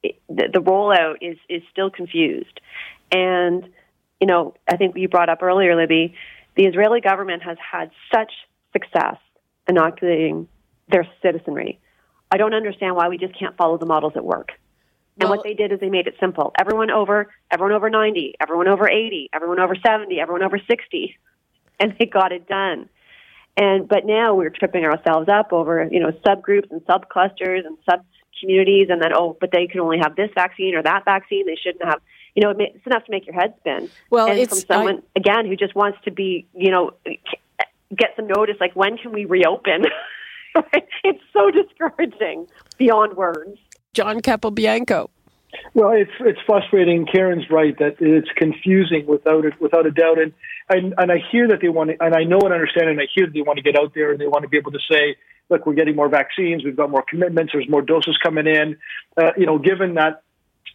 the, 0.03 0.13
the 0.27 0.59
rollout 0.59 1.15
is 1.21 1.37
is 1.49 1.61
still 1.71 1.89
confused. 1.89 2.59
And 3.11 3.67
you 4.19 4.27
know, 4.27 4.53
I 4.69 4.77
think 4.77 4.95
you 4.95 5.07
brought 5.09 5.29
up 5.29 5.41
earlier, 5.41 5.75
Libby, 5.75 6.15
the 6.55 6.65
Israeli 6.65 7.01
government 7.01 7.43
has 7.43 7.57
had 7.59 7.91
such 8.13 8.31
success 8.73 9.17
inoculating 9.67 10.47
their 10.89 11.07
citizenry. 11.21 11.79
I 12.31 12.37
don't 12.37 12.53
understand 12.53 12.95
why 12.95 13.09
we 13.09 13.17
just 13.17 13.37
can't 13.37 13.57
follow 13.57 13.77
the 13.77 13.85
models 13.85 14.13
at 14.15 14.23
work. 14.23 14.51
And 15.19 15.29
well, 15.29 15.37
what 15.37 15.43
they 15.43 15.53
did 15.53 15.71
is 15.71 15.79
they 15.79 15.89
made 15.89 16.07
it 16.07 16.15
simple. 16.19 16.53
Everyone 16.57 16.89
over, 16.89 17.31
everyone 17.51 17.73
over 17.73 17.89
90, 17.89 18.35
everyone 18.39 18.67
over 18.67 18.89
80, 18.89 19.29
everyone 19.33 19.59
over 19.59 19.75
70, 19.75 20.19
everyone 20.19 20.43
over 20.43 20.57
60, 20.57 21.17
and 21.79 21.95
they 21.99 22.05
got 22.05 22.31
it 22.31 22.47
done. 22.47 22.89
And 23.57 23.87
but 23.87 24.05
now 24.05 24.33
we're 24.35 24.49
tripping 24.49 24.85
ourselves 24.85 25.27
up 25.27 25.51
over 25.51 25.87
you 25.91 25.99
know 25.99 26.11
subgroups 26.25 26.71
and 26.71 26.81
subclusters 26.85 27.65
and 27.65 27.77
sub 27.89 28.05
communities, 28.39 28.87
and 28.89 29.01
then 29.01 29.11
oh, 29.15 29.37
but 29.39 29.51
they 29.51 29.67
can 29.67 29.79
only 29.79 29.99
have 29.99 30.15
this 30.15 30.29
vaccine 30.35 30.75
or 30.75 30.83
that 30.83 31.05
vaccine. 31.05 31.45
They 31.45 31.57
shouldn't 31.61 31.83
have. 31.83 32.01
You 32.35 32.43
know, 32.43 32.53
it's 32.57 32.85
enough 32.85 33.03
to 33.05 33.11
make 33.11 33.25
your 33.25 33.35
head 33.35 33.53
spin. 33.59 33.89
Well, 34.09 34.27
and 34.27 34.39
it's 34.39 34.61
from 34.61 34.75
someone 34.75 35.03
I, 35.15 35.19
again 35.19 35.45
who 35.47 35.57
just 35.57 35.75
wants 35.75 35.97
to 36.05 36.11
be, 36.11 36.47
you 36.53 36.71
know, 36.71 36.91
get 37.95 38.11
some 38.15 38.27
notice. 38.27 38.55
Like, 38.59 38.75
when 38.75 38.97
can 38.97 39.11
we 39.11 39.25
reopen? 39.25 39.85
it's 41.03 41.23
so 41.33 41.51
discouraging 41.51 42.47
beyond 42.77 43.17
words. 43.17 43.57
John 43.93 44.21
Capobianco. 44.21 45.09
Well, 45.73 45.91
it's 45.91 46.11
it's 46.21 46.39
frustrating. 46.45 47.05
Karen's 47.05 47.49
right 47.49 47.77
that 47.79 47.95
it's 47.99 48.29
confusing 48.37 49.05
without 49.05 49.45
it, 49.45 49.59
without 49.59 49.85
a 49.85 49.91
doubt. 49.91 50.19
And, 50.19 50.33
and 50.69 50.93
and 50.97 51.11
I 51.11 51.17
hear 51.31 51.47
that 51.49 51.59
they 51.61 51.69
want 51.69 51.89
to, 51.89 52.03
and 52.03 52.15
I 52.15 52.23
know 52.23 52.39
and 52.39 52.53
understand, 52.53 52.89
and 52.89 52.99
I 52.99 53.07
hear 53.13 53.25
that 53.25 53.33
they 53.33 53.41
want 53.41 53.57
to 53.57 53.63
get 53.63 53.77
out 53.77 53.93
there 53.93 54.11
and 54.11 54.19
they 54.19 54.27
want 54.27 54.43
to 54.43 54.49
be 54.49 54.57
able 54.57 54.71
to 54.71 54.79
say, 54.89 55.15
look, 55.51 55.65
we're 55.65 55.73
getting 55.73 55.95
more 55.95 56.09
vaccines, 56.09 56.63
we've 56.63 56.75
got 56.75 56.89
more 56.89 57.03
commitments, 57.07 57.51
there's 57.53 57.69
more 57.69 57.81
doses 57.81 58.17
coming 58.23 58.47
in. 58.47 58.77
Uh, 59.17 59.31
you 59.37 59.45
know, 59.45 59.59
given 59.59 59.95
that 59.95 60.23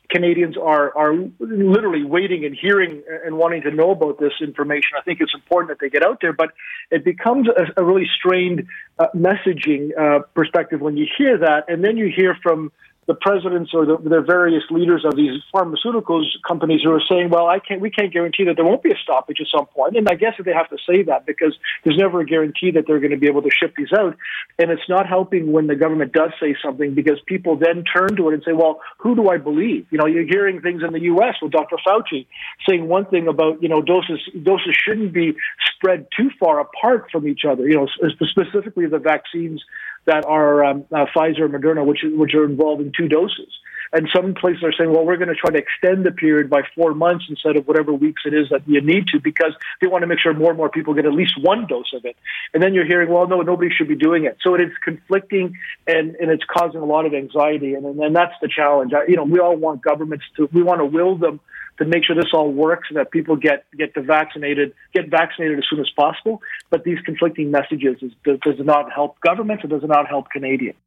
Canadians 0.09 0.57
are 0.57 0.97
are 0.97 1.15
literally 1.41 2.05
waiting 2.05 2.45
and 2.45 2.55
hearing 2.55 3.03
and 3.25 3.37
wanting 3.37 3.63
to 3.63 3.71
know 3.71 3.91
about 3.91 4.21
this 4.21 4.33
information. 4.41 4.91
I 4.97 5.03
think 5.03 5.21
it's 5.21 5.35
important 5.35 5.71
that 5.71 5.79
they 5.81 5.91
get 5.91 6.05
out 6.05 6.19
there, 6.21 6.33
but 6.33 6.53
it 6.91 7.05
becomes 7.05 7.49
a, 7.49 7.81
a 7.81 7.85
really 7.85 8.07
strained 8.17 8.69
uh, 8.99 9.09
messaging 9.17 9.91
uh, 9.99 10.21
perspective 10.35 10.81
when 10.81 10.97
you 10.97 11.07
hear 11.19 11.39
that, 11.39 11.65
and 11.69 11.83
then 11.83 11.97
you 11.97 12.13
hear 12.15 12.37
from 12.41 12.71
the 13.07 13.15
presidents 13.15 13.71
or 13.73 13.87
the, 13.87 13.97
the 13.99 14.21
various 14.21 14.65
leaders 14.71 15.05
of 15.05 15.15
these 15.17 15.41
pharmaceuticals 15.55 16.25
companies 16.47 16.81
who 16.83 16.91
are 16.91 17.03
saying, 17.09 17.31
"Well, 17.31 17.47
I 17.47 17.61
can't, 17.61 17.81
we 17.81 17.91
can't 17.91 18.13
guarantee 18.13 18.45
that 18.45 18.57
there 18.57 18.65
won't 18.65 18.83
be 18.83 18.91
a 18.91 18.97
stoppage 19.03 19.39
at 19.41 19.47
some 19.47 19.67
point." 19.67 19.97
And 19.97 20.09
I 20.09 20.15
guess 20.15 20.35
that 20.39 20.45
they 20.45 20.53
have 20.53 20.69
to 20.71 20.79
say 20.89 21.03
that 21.05 21.25
because 21.25 21.55
there's 21.85 21.97
never 21.97 22.21
a 22.21 22.27
guarantee 22.27 22.73
that 22.73 22.85
they're 22.87 22.99
going 22.99 23.13
to 23.13 23.17
be 23.17 23.29
able 23.29 23.43
to 23.43 23.51
ship 23.51 23.75
these 23.77 23.93
out. 23.97 24.17
And 24.59 24.71
it's 24.71 24.89
not 24.89 25.07
helping 25.07 25.53
when 25.53 25.69
the 25.69 25.77
government 25.77 26.13
does 26.13 26.33
say 26.41 26.57
something 26.63 26.95
because 26.95 27.21
people 27.27 27.57
then 27.57 27.85
turn 27.85 28.17
to 28.17 28.29
it 28.31 28.35
and 28.35 28.43
say, 28.45 28.53
"Well, 28.53 28.81
who 28.99 29.15
do 29.15 29.29
I 29.29 29.39
believe?" 29.39 29.87
You 29.91 29.99
know, 29.99 30.07
you're 30.07 30.27
hearing 30.27 30.61
things 30.61 30.83
in 30.83 30.93
the 30.93 31.03
U.S. 31.03 31.37
with 31.41 31.53
Dr. 31.53 31.77
Fauci 31.87 32.27
saying 32.69 32.89
one 32.89 33.07
thing 33.07 33.29
about 33.29 33.63
you 33.63 33.69
know 33.69 33.83
doses 33.83 34.21
doses 34.43 34.75
shouldn't 34.85 35.13
be 35.13 35.37
spread 35.75 36.09
too 36.17 36.31
far 36.41 36.59
apart 36.59 37.07
from 37.13 37.29
each 37.29 37.45
other. 37.49 37.69
You 37.69 37.77
know, 37.77 37.89
specifically 38.27 38.87
the 38.87 38.99
vaccines 38.99 39.63
that 40.07 40.25
are 40.25 40.65
um, 40.65 40.85
uh, 40.93 41.07
Pfizer 41.15 41.45
and 41.45 41.55
Moderna, 41.55 41.85
which 41.85 42.01
which 42.05 42.35
are 42.35 42.45
involving 42.45 42.93
two 42.97 43.09
doses. 43.09 43.49
And 43.93 44.09
some 44.15 44.35
places 44.35 44.63
are 44.65 44.73
saying, 44.73 44.93
well, 44.93 45.05
we're 45.05 45.17
going 45.17 45.29
to 45.29 45.35
try 45.35 45.51
to 45.51 45.59
extend 45.59 46.05
the 46.05 46.11
period 46.11 46.51
by 46.51 46.63
four 46.75 46.95
months 46.95 47.27
instead 47.29 47.57
of 47.57 47.67
whatever 47.67 47.93
weeks 47.93 48.23
it 48.27 48.35
is 48.35 48.49
that 48.51 48.63
you 48.67 48.81
need 48.81 49.07
to, 49.09 49.21
because 49.21 49.53
they 49.81 49.87
want 49.87 50.03
to 50.03 50.07
make 50.07 50.19
sure 50.19 50.35
more 50.35 50.51
and 50.51 50.59
more 50.59 50.69
people 50.69 50.95
get 50.95 51.07
at 51.07 51.13
least 51.13 51.35
one 51.41 51.67
dose 51.67 51.93
of 51.95 52.05
it. 52.05 52.17
And 52.53 52.63
then 52.63 52.75
you're 52.75 52.87
hearing, 52.87 53.11
well, 53.11 53.27
no, 53.27 53.41
nobody 53.43 53.71
should 53.71 53.89
be 53.89 53.97
doing 53.97 54.25
it. 54.25 54.39
So 54.43 54.55
it 54.55 54.61
is 54.61 54.73
conflicting 54.83 55.57
and, 55.87 56.17
and 56.17 56.31
it's 56.31 56.45
causing 56.45 56.81
a 56.81 56.85
lot 56.85 57.07
of 57.07 57.15
anxiety. 57.15 57.75
And, 57.75 57.85
and, 57.87 57.99
and 58.01 58.17
that's 58.17 58.35
the 58.41 58.49
challenge. 58.49 58.93
I, 58.93 59.07
you 59.09 59.17
know, 59.17 59.25
we 59.25 59.39
all 59.39 59.57
want 59.57 59.83
governments 59.83 60.25
to, 60.37 60.49
we 60.53 60.63
want 60.63 60.81
to 60.81 60.87
will 60.87 61.17
them 61.17 61.41
to 61.79 61.85
make 61.85 62.05
sure 62.05 62.17
this 62.17 62.33
all 62.33 62.51
works 62.51 62.89
and 62.89 62.97
that 62.97 63.11
people 63.11 63.37
get 63.37 63.67
get 63.77 63.95
vaccinated 63.95 64.73
get 64.95 65.11
vaccinated 65.11 65.59
as 65.59 65.65
soon 65.69 65.81
as 65.81 65.91
possible. 65.91 66.41
But 66.71 66.85
these 66.85 66.99
conflicting 67.01 67.51
messages 67.51 67.97
is, 68.03 68.13
does, 68.25 68.39
does 68.41 68.65
not 68.65 68.91
help 68.93 69.21
governments. 69.21 69.65
It 69.65 69.69
does 69.69 69.83
not 69.85 70.09
help 70.09 70.31
Canadians. 70.31 70.79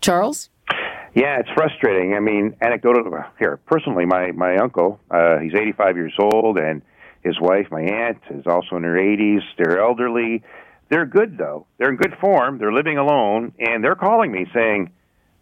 Charles. 0.00 0.48
Yeah, 1.14 1.38
it's 1.40 1.48
frustrating. 1.54 2.14
I 2.14 2.20
mean, 2.20 2.56
anecdotal 2.60 3.04
here. 3.38 3.58
Personally, 3.66 4.04
my 4.06 4.32
my 4.32 4.56
uncle, 4.56 5.00
uh, 5.10 5.38
he's 5.38 5.54
85 5.54 5.96
years 5.96 6.14
old, 6.18 6.58
and 6.58 6.82
his 7.22 7.40
wife, 7.40 7.66
my 7.70 7.82
aunt, 7.82 8.18
is 8.30 8.46
also 8.46 8.76
in 8.76 8.84
her 8.84 8.94
80s. 8.96 9.40
They're 9.56 9.80
elderly. 9.80 10.42
They're 10.90 11.06
good 11.06 11.36
though. 11.36 11.66
They're 11.78 11.90
in 11.90 11.96
good 11.96 12.16
form. 12.20 12.58
They're 12.58 12.72
living 12.72 12.98
alone, 12.98 13.52
and 13.58 13.82
they're 13.82 13.96
calling 13.96 14.32
me 14.32 14.46
saying, 14.54 14.90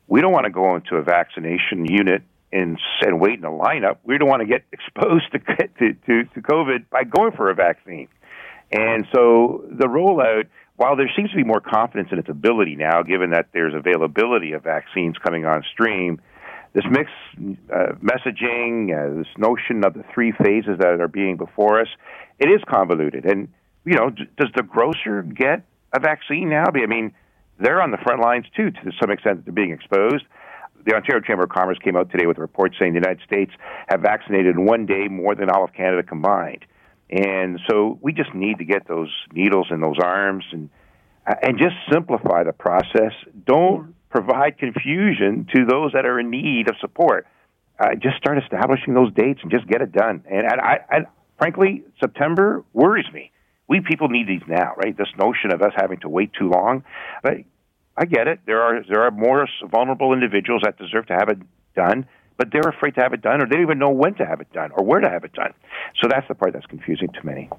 "We 0.09 0.21
don't 0.21 0.33
want 0.33 0.45
to 0.45 0.51
go 0.53 0.77
into 0.77 0.97
a 0.97 1.03
vaccination 1.03 1.85
unit 1.85 2.23
and, 2.53 2.79
and 3.03 3.21
wait 3.21 3.39
in 3.39 3.45
a 3.45 3.51
lineup. 3.51 3.99
We 4.05 4.19
don't 4.19 4.29
want 4.29 4.41
to 4.41 4.47
get 4.47 4.65
exposed 4.73 5.31
to, 5.33 5.39
to, 5.39 5.93
to, 5.95 6.25
to 6.25 6.41
COVID 6.41 6.89
by 6.91 7.05
going 7.05 7.33
for 7.33 7.51
a 7.51 7.55
vaccine. 7.55 8.09
And 8.73 9.07
so 9.15 9.65
the 9.71 9.87
rollout, 9.87 10.47
while 10.77 10.97
there 10.97 11.11
seems 11.17 11.31
to 11.31 11.37
be 11.37 11.45
more 11.45 11.61
confidence 11.61 12.09
in 12.13 12.19
its 12.19 12.29
ability 12.29 12.77
now, 12.77 13.03
given 13.03 13.31
that 13.31 13.49
there's 13.53 13.75
availability 13.75 14.53
of 14.53 14.63
vaccines 14.63 15.17
coming 15.19 15.45
on 15.45 15.63
stream, 15.73 16.21
this 16.75 16.85
mixed 16.91 17.15
uh, 17.73 17.95
messaging, 18.03 18.93
uh, 18.93 19.19
this 19.19 19.29
notion 19.39 19.85
of 19.85 19.95
the 19.95 20.05
three 20.13 20.33
phases 20.33 20.79
that 20.79 21.01
are 21.01 21.09
being 21.09 21.37
before 21.37 21.81
us, 21.81 21.89
it 22.39 22.49
is 22.49 22.61
convoluted. 22.69 23.25
And, 23.25 23.49
you 23.85 23.95
know, 23.95 24.11
d- 24.11 24.29
does 24.39 24.51
the 24.55 24.63
grocer 24.63 25.23
get 25.23 25.65
a 25.95 26.01
vaccine 26.01 26.51
now? 26.51 26.65
I 26.67 26.87
mean, 26.87 27.13
they're 27.59 27.81
on 27.81 27.91
the 27.91 27.99
front 27.99 28.21
lines 28.21 28.45
too, 28.55 28.71
to 28.71 28.93
some 29.01 29.11
extent, 29.11 29.47
they're 29.47 29.55
being 29.55 29.73
exposed 29.73 30.25
the 30.87 30.95
Ontario 30.95 31.21
Chamber 31.21 31.43
of 31.43 31.51
Commerce 31.51 31.79
came 31.83 31.97
out 31.97 32.11
today 32.11 32.27
with 32.27 32.39
a 32.39 32.41
report 32.41 32.73
saying 32.79 32.93
the 32.93 33.01
United 33.01 33.21
States 33.27 33.51
have 33.89 34.01
vaccinated 34.01 34.55
in 34.55 34.65
one 34.65 34.87
day 34.87 35.09
more 35.09 35.35
than 35.35 35.51
all 35.51 35.65
of 35.65 35.73
Canada 35.73 36.03
combined. 36.03 36.65
And 37.11 37.61
so 37.69 37.99
we 38.03 38.13
just 38.13 38.35
need 38.35 38.59
to 38.59 38.65
get 38.65 38.89
those 38.89 39.11
needles 39.33 39.69
in 39.71 39.81
those 39.81 39.97
arms 40.03 40.45
and 40.53 40.71
and 41.27 41.59
just 41.59 41.75
simplify 41.93 42.45
the 42.45 42.53
process. 42.53 43.13
Don't 43.47 43.95
provide 44.11 44.59
confusion 44.59 45.47
to 45.55 45.65
those 45.65 45.93
that 45.93 46.07
are 46.07 46.21
in 46.21 46.31
need 46.31 46.69
of 46.71 46.77
support. 46.81 47.27
Uh, 47.79 47.95
just 47.95 48.17
start 48.17 48.39
establishing 48.39 48.95
those 48.95 49.13
dates 49.13 49.41
and 49.43 49.51
just 49.51 49.67
get 49.67 49.83
it 49.83 49.93
done. 49.93 50.23
And 50.31 50.47
I, 50.47 50.55
I, 50.55 50.97
I, 50.97 50.99
frankly, 51.37 51.83
September 52.01 52.65
worries 52.73 53.07
me. 53.13 53.33
We 53.69 53.81
people 53.81 54.09
need 54.09 54.29
these 54.29 54.47
now, 54.49 54.75
right? 54.83 54.97
This 54.97 55.09
notion 55.19 55.53
of 55.53 55.61
us 55.63 55.73
having 55.77 55.99
to 56.01 56.09
wait 56.09 56.31
too 56.39 56.49
long. 56.49 56.85
But 57.23 57.39
I 57.97 58.05
get 58.05 58.29
it. 58.29 58.41
There 58.47 58.63
are 58.63 58.83
there 58.89 59.03
are 59.03 59.11
more 59.11 59.49
vulnerable 59.71 60.13
individuals 60.13 60.63
that 60.65 60.79
deserve 60.79 61.07
to 61.07 61.15
have 61.15 61.29
it 61.29 61.39
done, 61.75 62.07
but 62.39 62.49
they're 62.53 62.69
afraid 62.69 62.95
to 62.97 63.01
have 63.01 63.13
it 63.13 63.23
done, 63.23 63.43
or 63.43 63.47
they 63.47 63.57
don't 63.57 63.63
even 63.63 63.79
know 63.79 63.91
when 63.91 64.15
to 64.15 64.27
have 64.27 64.41
it 64.41 64.53
done 64.53 64.71
or 64.77 64.85
where 64.85 65.01
to 65.01 65.09
have 65.09 65.25
it 65.25 65.33
done. 65.33 65.53
So 66.01 66.09
that's 66.09 66.27
the 66.29 66.35
part 66.35 66.53
that's 66.53 66.67
confusing 66.67 67.09
to 67.09 67.27
many. 67.27 67.51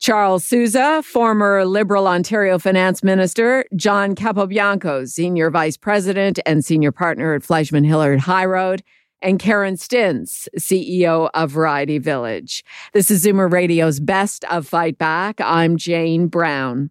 Charles 0.00 0.44
Sousa, 0.44 1.02
former 1.02 1.64
Liberal 1.64 2.06
Ontario 2.06 2.58
Finance 2.58 3.02
Minister, 3.02 3.64
John 3.74 4.14
Capobianco, 4.14 5.08
Senior 5.08 5.50
Vice 5.50 5.76
President 5.76 6.38
and 6.44 6.64
Senior 6.64 6.92
Partner 6.92 7.34
at 7.34 7.42
Fleishman 7.42 7.84
Hillard 7.84 8.20
High 8.20 8.44
Road, 8.44 8.82
and 9.22 9.38
Karen 9.38 9.76
Stintz, 9.76 10.46
CEO 10.58 11.30
of 11.32 11.50
Variety 11.50 11.96
Village. 11.98 12.62
This 12.92 13.10
is 13.10 13.24
Zoomer 13.24 13.50
Radio's 13.50 13.98
Best 13.98 14.44
of 14.50 14.66
Fight 14.68 14.98
Back. 14.98 15.40
I'm 15.40 15.78
Jane 15.78 16.26
Brown. 16.26 16.90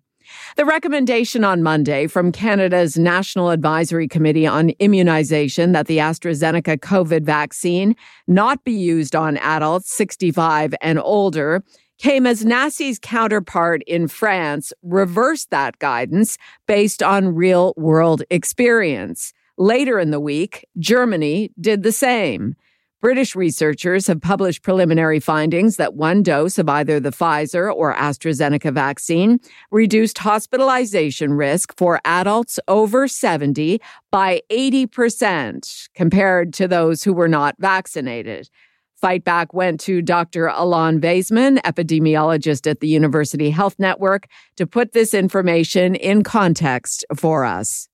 The 0.55 0.65
recommendation 0.65 1.43
on 1.43 1.63
Monday 1.63 2.07
from 2.07 2.31
Canada's 2.31 2.97
National 2.97 3.49
Advisory 3.49 4.07
Committee 4.07 4.47
on 4.47 4.69
Immunization 4.79 5.71
that 5.71 5.87
the 5.87 5.97
AstraZeneca 5.97 6.77
COVID 6.77 7.23
vaccine 7.23 7.95
not 8.27 8.63
be 8.63 8.71
used 8.71 9.15
on 9.15 9.37
adults 9.37 9.95
65 9.95 10.75
and 10.81 10.99
older 10.99 11.63
came 11.97 12.27
as 12.27 12.43
NACI's 12.43 12.99
counterpart 12.99 13.81
in 13.87 14.07
France 14.07 14.73
reversed 14.81 15.49
that 15.51 15.79
guidance 15.79 16.37
based 16.67 17.01
on 17.01 17.35
real 17.35 17.73
world 17.77 18.23
experience. 18.29 19.33
Later 19.57 19.99
in 19.99 20.11
the 20.11 20.19
week, 20.19 20.65
Germany 20.79 21.51
did 21.59 21.83
the 21.83 21.91
same. 21.91 22.55
British 23.03 23.35
researchers 23.35 24.07
have 24.07 24.21
published 24.21 24.63
preliminary 24.63 25.19
findings 25.19 25.75
that 25.75 25.93
one 25.93 26.23
dose 26.23 26.57
of 26.57 26.69
either 26.69 27.01
the 27.01 27.09
Pfizer 27.09 27.69
or 27.69 27.93
AstraZeneca 27.95 28.73
vaccine 28.73 29.41
reduced 29.71 30.19
hospitalization 30.19 31.33
risk 31.33 31.77
for 31.77 31.99
adults 32.05 32.61
over 32.69 33.09
70 33.09 33.81
by 34.09 34.41
80% 34.49 35.89
compared 35.93 36.53
to 36.53 36.65
those 36.65 37.03
who 37.03 37.11
were 37.11 37.27
not 37.27 37.55
vaccinated. 37.59 38.49
Fight 38.95 39.25
Back 39.25 39.53
went 39.53 39.81
to 39.81 40.01
Dr. 40.01 40.47
Alon 40.47 41.01
Vaisman, 41.01 41.57
epidemiologist 41.63 42.71
at 42.71 42.79
the 42.79 42.87
University 42.87 43.49
Health 43.49 43.75
Network, 43.79 44.27
to 44.55 44.65
put 44.65 44.93
this 44.93 45.13
information 45.13 45.93
in 45.95 46.23
context 46.23 47.03
for 47.13 47.43
us. 47.43 47.89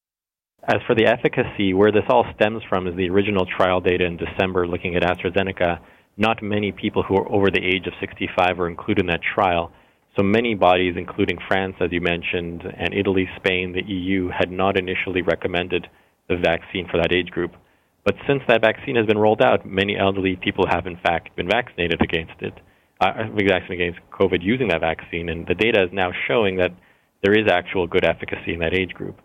As 0.69 0.83
for 0.85 0.93
the 0.93 1.07
efficacy, 1.07 1.73
where 1.73 1.91
this 1.91 2.05
all 2.09 2.31
stems 2.35 2.61
from 2.69 2.85
is 2.85 2.95
the 2.95 3.09
original 3.09 3.47
trial 3.47 3.81
data 3.81 4.05
in 4.05 4.17
December 4.17 4.67
looking 4.67 4.95
at 4.95 5.01
AstraZeneca. 5.01 5.79
Not 6.15 6.43
many 6.43 6.71
people 6.71 7.01
who 7.01 7.15
are 7.15 7.27
over 7.27 7.49
the 7.49 7.65
age 7.65 7.87
of 7.87 7.93
65 7.99 8.55
were 8.55 8.69
included 8.69 9.01
in 9.01 9.07
that 9.07 9.21
trial. 9.33 9.71
So 10.15 10.21
many 10.21 10.53
bodies, 10.53 10.93
including 10.95 11.39
France, 11.47 11.73
as 11.81 11.91
you 11.91 12.01
mentioned, 12.01 12.61
and 12.77 12.93
Italy, 12.93 13.27
Spain, 13.37 13.73
the 13.73 13.81
EU, 13.81 14.29
had 14.29 14.51
not 14.51 14.77
initially 14.77 15.23
recommended 15.23 15.87
the 16.27 16.37
vaccine 16.37 16.87
for 16.87 16.97
that 16.97 17.11
age 17.11 17.31
group. 17.31 17.55
But 18.05 18.13
since 18.27 18.43
that 18.47 18.61
vaccine 18.61 18.95
has 18.95 19.07
been 19.07 19.17
rolled 19.17 19.41
out, 19.41 19.65
many 19.65 19.97
elderly 19.97 20.35
people 20.35 20.67
have 20.69 20.85
in 20.85 20.97
fact 20.97 21.35
been 21.35 21.49
vaccinated 21.49 21.99
against 21.99 22.39
it, 22.41 22.53
uh, 23.01 23.25
vaccinated 23.33 23.71
against 23.71 23.99
COVID 24.11 24.43
using 24.43 24.67
that 24.67 24.81
vaccine, 24.81 25.29
and 25.29 25.47
the 25.47 25.55
data 25.55 25.81
is 25.81 25.89
now 25.91 26.11
showing 26.27 26.57
that 26.57 26.73
there 27.23 27.33
is 27.33 27.47
actual 27.51 27.87
good 27.87 28.05
efficacy 28.05 28.53
in 28.53 28.59
that 28.59 28.75
age 28.75 28.93
group. 28.93 29.19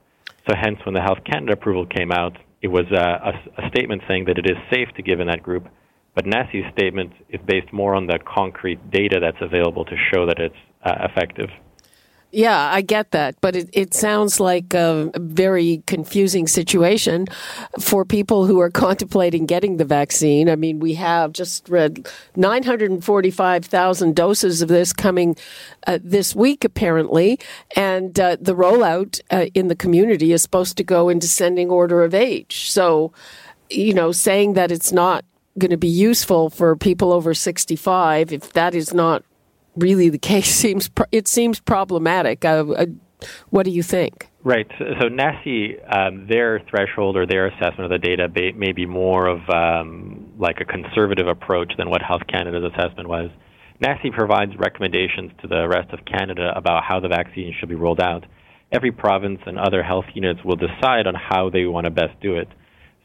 So 0.48 0.54
hence, 0.61 0.78
when 0.85 0.94
the 0.94 1.00
Health 1.00 1.24
Canada 1.24 1.54
approval 1.54 1.87
came 1.87 2.12
out, 2.12 2.37
it 2.61 2.68
was 2.68 2.85
a, 2.92 2.96
a, 2.96 3.66
a 3.66 3.68
statement 3.70 4.02
saying 4.09 4.26
that 4.26 4.38
it 4.38 4.46
is 4.46 4.57
safe 4.70 4.88
to 4.96 5.02
give 5.02 5.20
in 5.20 5.26
that 5.28 5.42
group. 5.42 5.66
But 6.14 6.26
NACI's 6.26 6.70
statement 6.72 7.12
is 7.28 7.40
based 7.46 7.72
more 7.72 7.94
on 7.94 8.07
the 8.07 8.18
concrete 8.24 8.90
data 8.90 9.18
that's 9.20 9.40
available 9.40 9.85
to 9.85 9.96
show 10.12 10.26
that 10.26 10.38
it's 10.38 10.54
uh, 10.85 11.09
effective. 11.11 11.48
Yeah, 12.35 12.68
I 12.73 12.81
get 12.81 13.12
that, 13.12 13.37
but 13.40 13.55
it, 13.55 13.68
it 13.73 13.94
sounds 13.94 14.40
like 14.40 14.75
a 14.75 15.12
very 15.16 15.85
confusing 15.87 16.49
situation 16.49 17.29
for 17.79 18.05
people 18.05 18.47
who 18.47 18.59
are 18.59 18.70
contemplating 18.87 19.47
getting 19.47 19.77
the 19.77 19.85
vaccine. 19.85 20.51
I 20.51 20.57
mean, 20.57 20.81
we 20.81 20.94
have 20.94 21.33
just 21.33 21.68
read 21.68 22.09
945,000 22.35 24.16
doses 24.16 24.62
of 24.62 24.68
this 24.68 24.92
coming 24.92 25.37
uh, 25.87 26.01
this 26.03 26.35
week, 26.35 26.64
apparently, 26.64 27.38
and 27.77 28.18
uh, 28.18 28.37
the 28.40 28.57
rollout 28.57 29.20
uh, 29.31 29.47
in 29.55 29.68
the 29.68 29.77
community 29.77 30.33
is 30.33 30.42
supposed 30.42 30.77
to 30.79 30.83
go 30.83 31.09
in 31.09 31.20
descending 31.20 31.70
order 31.70 32.03
of 32.03 32.14
age. 32.14 32.68
So, 32.68 33.12
you 33.70 33.94
know, 33.94 34.11
saying 34.11 34.55
that 34.55 34.73
it's 34.73 34.90
not 34.90 35.25
going 35.57 35.70
to 35.70 35.77
be 35.77 35.87
useful 35.87 36.51
for 36.51 36.75
people 36.75 37.12
over 37.12 37.33
65, 37.33 38.33
if 38.33 38.53
that 38.55 38.75
is 38.75 38.92
not 38.92 39.23
really 39.76 40.08
the 40.08 40.18
case 40.18 40.54
seems 40.54 40.90
it 41.12 41.28
seems 41.28 41.60
problematic. 41.60 42.44
Uh, 42.44 42.64
uh, 42.76 42.87
what 43.50 43.64
do 43.64 43.70
you 43.70 43.82
think? 43.82 44.28
Right. 44.42 44.66
So 44.78 45.08
NACI, 45.08 45.96
um, 45.96 46.26
their 46.28 46.60
threshold 46.68 47.16
or 47.16 47.26
their 47.26 47.46
assessment 47.46 47.90
of 47.90 47.90
the 47.90 47.98
data 47.98 48.28
may 48.56 48.72
be 48.72 48.84
more 48.84 49.26
of 49.26 49.48
um, 49.48 50.32
like 50.38 50.60
a 50.60 50.66
conservative 50.66 51.26
approach 51.26 51.72
than 51.78 51.88
what 51.88 52.02
Health 52.02 52.22
Canada's 52.28 52.70
assessment 52.74 53.08
was. 53.08 53.30
NACI 53.82 54.12
provides 54.12 54.52
recommendations 54.58 55.32
to 55.40 55.48
the 55.48 55.66
rest 55.66 55.92
of 55.92 56.04
Canada 56.04 56.52
about 56.54 56.84
how 56.84 57.00
the 57.00 57.08
vaccine 57.08 57.54
should 57.58 57.68
be 57.68 57.74
rolled 57.74 58.00
out. 58.00 58.24
Every 58.70 58.92
province 58.92 59.40
and 59.46 59.58
other 59.58 59.82
health 59.82 60.06
units 60.14 60.40
will 60.44 60.56
decide 60.56 61.06
on 61.06 61.14
how 61.14 61.48
they 61.48 61.64
want 61.64 61.84
to 61.84 61.90
best 61.90 62.20
do 62.20 62.37
it. 62.37 62.48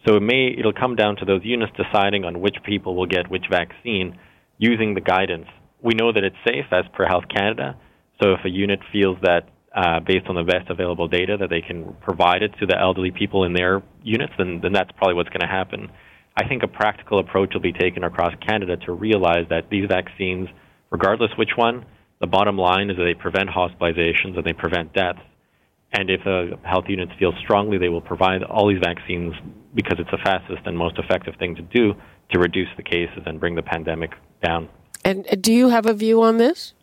So 0.05 0.15
it 0.15 0.21
may 0.21 0.55
it'll 0.57 0.73
come 0.73 0.95
down 0.95 1.15
to 1.17 1.25
those 1.25 1.41
units 1.43 1.71
deciding 1.75 2.23
on 2.25 2.41
which 2.41 2.57
people 2.65 2.95
will 2.95 3.05
get 3.05 3.29
which 3.29 3.45
vaccine 3.49 4.17
using 4.57 4.93
the 4.93 5.01
guidance. 5.01 5.47
We 5.81 5.93
know 5.93 6.11
that 6.11 6.23
it's 6.23 6.35
safe 6.45 6.65
as 6.71 6.85
per 6.93 7.05
Health 7.05 7.25
Canada. 7.33 7.77
So 8.21 8.33
if 8.33 8.45
a 8.45 8.49
unit 8.49 8.79
feels 8.91 9.17
that 9.21 9.49
uh, 9.75 9.99
based 9.99 10.27
on 10.27 10.35
the 10.35 10.43
best 10.43 10.69
available 10.69 11.07
data 11.07 11.37
that 11.39 11.49
they 11.49 11.61
can 11.61 11.95
provide 12.01 12.41
it 12.41 12.51
to 12.59 12.65
the 12.65 12.77
elderly 12.77 13.11
people 13.11 13.43
in 13.43 13.53
their 13.53 13.83
units, 14.03 14.33
then, 14.37 14.59
then 14.61 14.73
that's 14.73 14.91
probably 14.97 15.13
what's 15.13 15.29
going 15.29 15.41
to 15.41 15.47
happen. 15.47 15.89
I 16.35 16.47
think 16.47 16.63
a 16.63 16.67
practical 16.67 17.19
approach 17.19 17.53
will 17.53 17.61
be 17.61 17.73
taken 17.73 18.03
across 18.03 18.33
Canada 18.45 18.77
to 18.85 18.93
realize 18.93 19.45
that 19.49 19.69
these 19.69 19.85
vaccines, 19.87 20.47
regardless 20.89 21.31
which 21.37 21.51
one, 21.55 21.85
the 22.19 22.27
bottom 22.27 22.57
line 22.57 22.89
is 22.89 22.97
that 22.97 23.03
they 23.03 23.13
prevent 23.13 23.49
hospitalizations 23.49 24.35
and 24.37 24.43
they 24.43 24.53
prevent 24.53 24.93
deaths. 24.93 25.19
And 25.93 26.09
if 26.09 26.23
the 26.23 26.57
health 26.63 26.85
units 26.87 27.11
feel 27.17 27.33
strongly, 27.41 27.77
they 27.77 27.89
will 27.89 28.01
provide 28.01 28.43
all 28.43 28.67
these 28.67 28.81
vaccines 28.83 29.33
because 29.73 29.97
it's 29.99 30.11
the 30.11 30.19
fastest 30.23 30.61
and 30.65 30.77
most 30.77 30.97
effective 30.97 31.35
thing 31.39 31.55
to 31.55 31.61
do 31.61 31.93
to 32.31 32.39
reduce 32.39 32.69
the 32.77 32.83
cases 32.83 33.23
and 33.25 33.39
bring 33.39 33.55
the 33.55 33.63
pandemic 33.63 34.11
down. 34.43 34.69
And 35.03 35.25
uh, 35.31 35.35
do 35.39 35.53
you 35.53 35.69
have 35.69 35.85
a 35.85 35.93
view 35.93 36.21
on 36.21 36.37
this? 36.37 36.73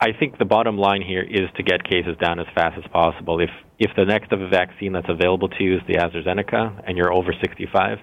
I 0.00 0.12
think 0.18 0.38
the 0.38 0.46
bottom 0.46 0.78
line 0.78 1.02
here 1.02 1.22
is 1.22 1.48
to 1.56 1.62
get 1.62 1.84
cases 1.84 2.16
down 2.20 2.40
as 2.40 2.46
fast 2.54 2.78
as 2.78 2.90
possible. 2.90 3.40
If 3.40 3.50
if 3.78 3.90
the 3.96 4.04
next 4.04 4.32
of 4.32 4.40
a 4.40 4.48
vaccine 4.48 4.92
that's 4.92 5.08
available 5.08 5.48
to 5.48 5.64
you 5.64 5.76
is 5.76 5.80
the 5.86 5.94
AstraZeneca 5.94 6.84
and 6.86 6.98
you're 6.98 7.12
over 7.12 7.32
65, 7.32 7.98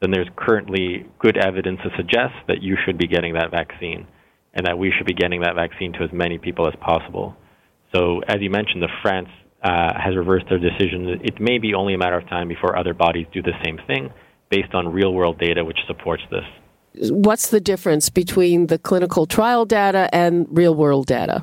then 0.00 0.10
there's 0.10 0.28
currently 0.36 1.06
good 1.18 1.36
evidence 1.36 1.80
to 1.82 1.90
suggest 1.96 2.34
that 2.48 2.62
you 2.62 2.76
should 2.84 2.96
be 2.96 3.06
getting 3.06 3.34
that 3.34 3.50
vaccine 3.50 4.06
and 4.54 4.66
that 4.66 4.78
we 4.78 4.90
should 4.96 5.06
be 5.06 5.14
getting 5.14 5.42
that 5.42 5.54
vaccine 5.54 5.92
to 5.92 6.02
as 6.02 6.10
many 6.12 6.38
people 6.38 6.66
as 6.66 6.74
possible. 6.80 7.36
So, 7.94 8.20
as 8.26 8.36
you 8.40 8.50
mentioned, 8.50 8.82
the 8.82 8.88
France 9.02 9.28
uh, 9.62 9.92
has 10.00 10.16
reversed 10.16 10.46
their 10.48 10.58
decision. 10.58 11.20
It 11.22 11.40
may 11.40 11.58
be 11.58 11.74
only 11.74 11.94
a 11.94 11.98
matter 11.98 12.16
of 12.16 12.28
time 12.28 12.48
before 12.48 12.78
other 12.78 12.94
bodies 12.94 13.26
do 13.32 13.42
the 13.42 13.56
same 13.64 13.78
thing 13.86 14.10
based 14.50 14.74
on 14.74 14.88
real 14.88 15.12
world 15.12 15.38
data 15.38 15.64
which 15.64 15.78
supports 15.86 16.22
this 16.30 16.44
what's 17.10 17.50
the 17.50 17.60
difference 17.60 18.10
between 18.10 18.66
the 18.66 18.78
clinical 18.78 19.26
trial 19.26 19.64
data 19.64 20.08
and 20.12 20.46
real 20.50 20.74
world 20.74 21.06
data? 21.06 21.42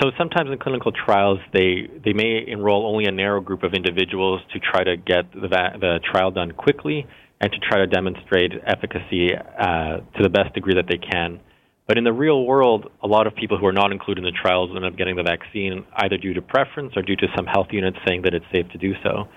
So 0.00 0.10
sometimes 0.18 0.50
in 0.50 0.58
clinical 0.58 0.90
trials, 0.90 1.38
they, 1.52 1.88
they 2.04 2.12
may 2.12 2.44
enroll 2.46 2.86
only 2.86 3.04
a 3.04 3.12
narrow 3.12 3.40
group 3.40 3.62
of 3.62 3.74
individuals 3.74 4.40
to 4.52 4.58
try 4.58 4.82
to 4.82 4.96
get 4.96 5.30
the, 5.32 5.48
the 5.48 6.00
trial 6.10 6.30
done 6.30 6.52
quickly 6.52 7.06
and 7.40 7.52
to 7.52 7.58
try 7.58 7.78
to 7.78 7.86
demonstrate 7.86 8.52
efficacy 8.66 9.30
uh, 9.34 9.98
to 10.16 10.22
the 10.22 10.28
best 10.28 10.54
degree 10.54 10.74
that 10.74 10.86
they 10.88 10.98
can. 10.98 11.40
But 11.86 11.98
in 11.98 12.04
the 12.04 12.12
real 12.12 12.46
world, 12.46 12.90
a 13.02 13.06
lot 13.06 13.26
of 13.26 13.34
people 13.34 13.58
who 13.58 13.66
are 13.66 13.72
not 13.72 13.92
included 13.92 14.24
in 14.24 14.32
the 14.32 14.38
trials 14.40 14.70
end 14.74 14.84
up 14.84 14.96
getting 14.96 15.16
the 15.16 15.24
vaccine 15.24 15.84
either 15.96 16.16
due 16.16 16.32
to 16.34 16.42
preference 16.42 16.92
or 16.96 17.02
due 17.02 17.16
to 17.16 17.26
some 17.36 17.46
health 17.46 17.66
units 17.70 17.98
saying 18.06 18.22
that 18.22 18.34
it's 18.34 18.46
safe 18.52 18.68
to 18.70 18.78
do 18.78 18.94
so. 19.02 19.28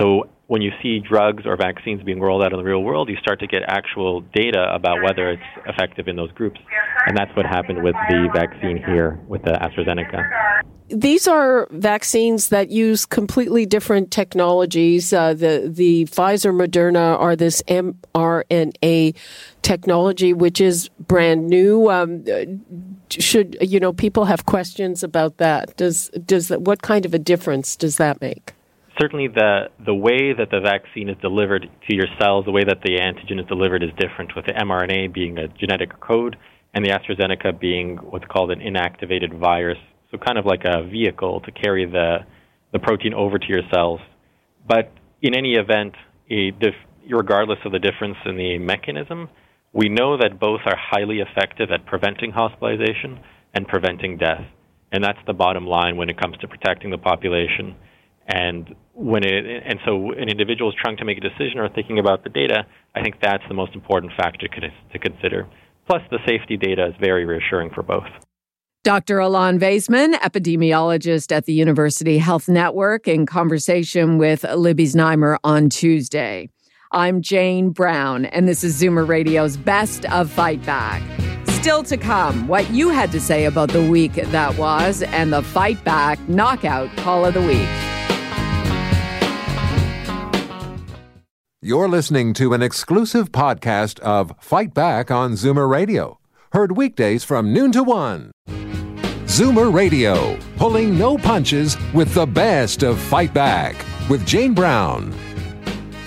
So 0.00 0.30
when 0.46 0.62
you 0.62 0.72
see 0.82 0.98
drugs 0.98 1.44
or 1.46 1.56
vaccines 1.56 2.02
being 2.02 2.20
rolled 2.20 2.42
out 2.42 2.52
in 2.52 2.58
the 2.58 2.64
real 2.64 2.82
world, 2.82 3.08
you 3.08 3.16
start 3.18 3.38
to 3.40 3.46
get 3.46 3.62
actual 3.68 4.22
data 4.34 4.66
about 4.74 5.02
whether 5.02 5.30
it's 5.30 5.42
effective 5.66 6.08
in 6.08 6.16
those 6.16 6.32
groups. 6.32 6.58
And 7.06 7.16
that's 7.16 7.30
what 7.36 7.46
happened 7.46 7.84
with 7.84 7.94
the 8.08 8.28
vaccine 8.34 8.82
here 8.84 9.20
with 9.28 9.42
the 9.42 9.52
AstraZeneca. 9.52 10.62
These 10.88 11.28
are 11.28 11.68
vaccines 11.70 12.48
that 12.48 12.70
use 12.70 13.06
completely 13.06 13.64
different 13.64 14.10
technologies. 14.10 15.12
Uh, 15.12 15.34
the 15.34 15.70
the 15.72 16.06
Pfizer 16.06 16.52
Moderna 16.52 17.16
are 17.20 17.36
this 17.36 17.62
mRNA 17.68 19.14
technology, 19.62 20.32
which 20.32 20.60
is 20.60 20.88
brand 20.98 21.46
new. 21.46 21.88
Um, 21.88 22.24
should 23.08 23.56
you 23.60 23.78
know 23.78 23.92
people 23.92 24.24
have 24.24 24.46
questions 24.46 25.04
about 25.04 25.36
that? 25.36 25.76
Does 25.76 26.08
does 26.26 26.48
that, 26.48 26.62
what 26.62 26.82
kind 26.82 27.06
of 27.06 27.14
a 27.14 27.20
difference 27.20 27.76
does 27.76 27.96
that 27.98 28.20
make? 28.20 28.52
Certainly 29.00 29.28
the 29.28 29.70
the 29.84 29.94
way 29.94 30.32
that 30.32 30.50
the 30.50 30.60
vaccine 30.60 31.08
is 31.08 31.16
delivered 31.22 31.62
to 31.88 31.94
your 31.94 32.06
cells, 32.20 32.44
the 32.44 32.50
way 32.50 32.64
that 32.64 32.82
the 32.84 32.98
antigen 32.98 33.40
is 33.40 33.46
delivered 33.46 33.82
is 33.82 33.90
different, 33.98 34.36
with 34.36 34.46
the 34.46 34.52
mRNA 34.52 35.12
being 35.12 35.38
a 35.38 35.48
genetic 35.48 35.98
code 36.00 36.36
and 36.74 36.84
the 36.84 36.90
AstraZeneca 36.90 37.58
being 37.58 37.96
what's 37.96 38.26
called 38.26 38.50
an 38.50 38.60
inactivated 38.60 39.36
virus, 39.38 39.78
so 40.10 40.18
kind 40.18 40.38
of 40.38 40.46
like 40.46 40.62
a 40.64 40.84
vehicle 40.84 41.40
to 41.40 41.50
carry 41.50 41.86
the 41.86 42.18
the 42.72 42.78
protein 42.78 43.14
over 43.14 43.38
to 43.38 43.46
your 43.48 43.62
cells. 43.72 44.00
But 44.68 44.92
in 45.22 45.34
any 45.34 45.54
event, 45.54 45.94
regardless 47.08 47.58
of 47.64 47.72
the 47.72 47.78
difference 47.78 48.16
in 48.24 48.36
the 48.36 48.58
mechanism, 48.58 49.28
we 49.72 49.88
know 49.88 50.16
that 50.16 50.38
both 50.38 50.60
are 50.66 50.76
highly 50.76 51.18
effective 51.20 51.70
at 51.72 51.86
preventing 51.86 52.30
hospitalization 52.30 53.20
and 53.54 53.66
preventing 53.66 54.16
death. 54.18 54.44
And 54.92 55.02
that's 55.02 55.18
the 55.26 55.32
bottom 55.32 55.66
line 55.66 55.96
when 55.96 56.08
it 56.08 56.20
comes 56.20 56.36
to 56.38 56.48
protecting 56.48 56.90
the 56.90 56.98
population. 56.98 57.76
And 58.32 58.76
when 58.94 59.24
it, 59.24 59.44
and 59.64 59.80
so 59.84 60.12
an 60.12 60.28
individual 60.28 60.70
is 60.70 60.76
trying 60.80 60.96
to 60.98 61.04
make 61.04 61.18
a 61.18 61.20
decision 61.20 61.58
or 61.58 61.68
thinking 61.68 61.98
about 61.98 62.22
the 62.22 62.30
data, 62.30 62.64
I 62.94 63.02
think 63.02 63.16
that's 63.20 63.42
the 63.48 63.54
most 63.54 63.74
important 63.74 64.12
factor 64.16 64.46
to 64.46 64.98
consider. 64.98 65.48
Plus, 65.88 66.02
the 66.10 66.18
safety 66.26 66.56
data 66.56 66.86
is 66.86 66.94
very 67.00 67.24
reassuring 67.24 67.70
for 67.74 67.82
both. 67.82 68.06
Dr. 68.84 69.18
Alon 69.18 69.58
Vaisman, 69.58 70.14
epidemiologist 70.14 71.32
at 71.32 71.44
the 71.44 71.52
University 71.52 72.18
Health 72.18 72.48
Network, 72.48 73.08
in 73.08 73.26
conversation 73.26 74.16
with 74.16 74.44
Libby 74.44 74.84
Znaimer 74.84 75.38
on 75.42 75.68
Tuesday. 75.68 76.48
I'm 76.92 77.20
Jane 77.20 77.70
Brown, 77.70 78.26
and 78.26 78.48
this 78.48 78.62
is 78.64 78.80
Zoomer 78.80 79.06
Radio's 79.06 79.56
Best 79.56 80.06
of 80.06 80.30
Fight 80.30 80.64
Back. 80.64 81.02
Still 81.48 81.82
to 81.82 81.96
come, 81.96 82.48
what 82.48 82.70
you 82.70 82.88
had 82.88 83.12
to 83.12 83.20
say 83.20 83.44
about 83.44 83.70
the 83.70 83.82
week 83.82 84.14
that 84.14 84.56
was, 84.56 85.02
and 85.02 85.32
the 85.32 85.42
Fight 85.42 85.82
Back 85.84 86.18
Knockout 86.28 86.94
Call 86.96 87.26
of 87.26 87.34
the 87.34 87.42
Week. 87.42 87.89
You're 91.70 91.88
listening 91.88 92.34
to 92.34 92.52
an 92.52 92.62
exclusive 92.64 93.30
podcast 93.30 94.00
of 94.00 94.34
Fight 94.40 94.74
Back 94.74 95.12
on 95.12 95.34
Zoomer 95.34 95.70
Radio, 95.70 96.18
heard 96.50 96.76
weekdays 96.76 97.22
from 97.22 97.52
noon 97.52 97.70
to 97.70 97.84
one. 97.84 98.32
Zoomer 99.28 99.72
Radio, 99.72 100.36
pulling 100.56 100.98
no 100.98 101.16
punches 101.16 101.76
with 101.94 102.12
the 102.12 102.26
best 102.26 102.82
of 102.82 102.98
Fight 102.98 103.32
Back 103.32 103.76
with 104.08 104.26
Jane 104.26 104.52
Brown. 104.52 105.12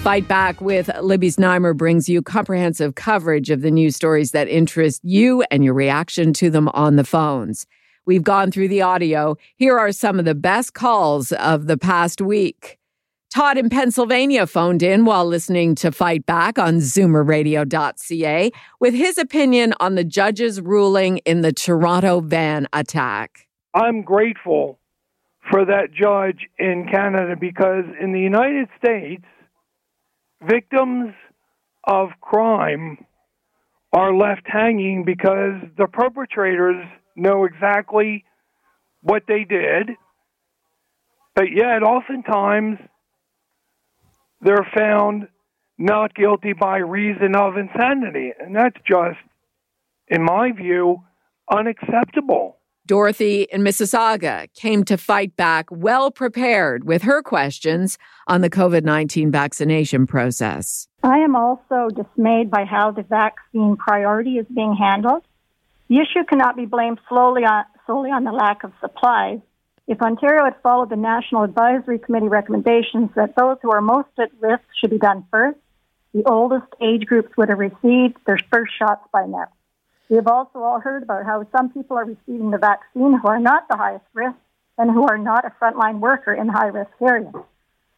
Fight 0.01 0.27
Back 0.27 0.59
with 0.59 0.89
Libby 1.01 1.29
Znaimer 1.29 1.77
brings 1.77 2.09
you 2.09 2.21
comprehensive 2.21 2.95
coverage 2.95 3.49
of 3.49 3.61
the 3.61 3.71
news 3.71 3.95
stories 3.95 4.31
that 4.31 4.49
interest 4.49 4.99
you 5.05 5.43
and 5.43 5.63
your 5.63 5.75
reaction 5.75 6.33
to 6.33 6.49
them 6.49 6.67
on 6.73 6.97
the 6.97 7.05
phones. 7.05 7.65
We've 8.05 8.21
gone 8.21 8.51
through 8.51 8.67
the 8.67 8.81
audio. 8.81 9.37
Here 9.55 9.79
are 9.79 9.93
some 9.93 10.19
of 10.19 10.25
the 10.25 10.35
best 10.35 10.73
calls 10.73 11.31
of 11.31 11.67
the 11.67 11.77
past 11.77 12.19
week. 12.19 12.79
Todd 13.33 13.57
in 13.57 13.67
Pennsylvania 13.67 14.45
phoned 14.45 14.83
in 14.83 15.05
while 15.05 15.25
listening 15.25 15.73
to 15.73 15.91
Fight 15.91 16.23
Back 16.23 16.59
on 16.59 16.75
zoomerradio.ca 16.75 18.51
with 18.79 18.93
his 18.93 19.17
opinion 19.17 19.73
on 19.79 19.95
the 19.95 20.03
judge's 20.03 20.61
ruling 20.61 21.17
in 21.25 21.41
the 21.41 21.51
Toronto 21.51 22.19
van 22.19 22.67
attack. 22.73 23.47
I'm 23.73 24.03
grateful 24.03 24.77
for 25.49 25.65
that 25.65 25.91
judge 25.91 26.47
in 26.59 26.87
Canada 26.91 27.35
because 27.35 27.85
in 27.99 28.11
the 28.11 28.19
United 28.19 28.69
States, 28.77 29.25
victims 30.47 31.15
of 31.85 32.09
crime 32.21 33.03
are 33.93 34.15
left 34.15 34.43
hanging 34.45 35.05
because 35.05 35.55
the 35.75 35.87
perpetrators 35.87 36.85
know 37.15 37.45
exactly 37.45 38.25
what 39.01 39.23
they 39.27 39.43
did, 39.43 39.89
but 41.33 41.45
yet 41.51 41.81
oftentimes 41.81 42.77
they're 44.43 44.67
found 44.75 45.27
not 45.77 46.13
guilty 46.15 46.53
by 46.53 46.77
reason 46.77 47.35
of 47.35 47.57
insanity. 47.57 48.31
And 48.39 48.55
that's 48.55 48.77
just, 48.85 49.19
in 50.07 50.23
my 50.23 50.51
view, 50.51 51.01
unacceptable. 51.51 52.57
Dorothy 52.85 53.43
in 53.43 53.61
Mississauga 53.61 54.53
came 54.55 54.83
to 54.85 54.97
fight 54.97 55.37
back 55.37 55.67
well 55.71 56.11
prepared 56.11 56.83
with 56.83 57.03
her 57.03 57.21
questions 57.21 57.97
on 58.27 58.41
the 58.41 58.49
COVID 58.49 58.83
19 58.83 59.31
vaccination 59.31 60.05
process. 60.05 60.89
I 61.01 61.19
am 61.19 61.35
also 61.35 61.87
dismayed 61.95 62.51
by 62.51 62.65
how 62.65 62.91
the 62.91 63.03
vaccine 63.03 63.77
priority 63.77 64.31
is 64.31 64.45
being 64.53 64.75
handled. 64.75 65.23
The 65.87 65.99
issue 65.99 66.25
cannot 66.27 66.57
be 66.57 66.65
blamed 66.65 66.99
solely 67.07 67.43
on, 67.45 67.63
solely 67.87 68.09
on 68.09 68.25
the 68.25 68.33
lack 68.33 68.65
of 68.65 68.73
supplies. 68.81 69.39
If 69.87 70.01
Ontario 70.01 70.45
had 70.45 70.55
followed 70.63 70.89
the 70.89 70.95
National 70.95 71.43
Advisory 71.43 71.99
Committee 71.99 72.29
recommendations 72.29 73.09
that 73.15 73.35
those 73.35 73.57
who 73.61 73.71
are 73.71 73.81
most 73.81 74.09
at 74.17 74.31
risk 74.39 74.63
should 74.79 74.91
be 74.91 74.97
done 74.97 75.25
first, 75.29 75.59
the 76.13 76.23
oldest 76.25 76.67
age 76.81 77.05
groups 77.05 77.35
would 77.35 77.49
have 77.49 77.59
received 77.59 78.17
their 78.25 78.39
first 78.51 78.71
shots 78.77 79.05
by 79.11 79.25
now. 79.25 79.47
We 80.09 80.15
have 80.17 80.27
also 80.27 80.59
all 80.59 80.79
heard 80.79 81.03
about 81.03 81.25
how 81.25 81.45
some 81.55 81.69
people 81.69 81.97
are 81.97 82.05
receiving 82.05 82.51
the 82.51 82.57
vaccine 82.57 83.17
who 83.17 83.27
are 83.27 83.39
not 83.39 83.67
the 83.67 83.77
highest 83.77 84.05
risk, 84.13 84.37
and 84.77 84.89
who 84.89 85.07
are 85.07 85.17
not 85.17 85.45
a 85.45 85.53
frontline 85.61 85.99
worker 85.99 86.33
in 86.33 86.47
high 86.47 86.67
risk 86.67 86.91
areas. 87.01 87.33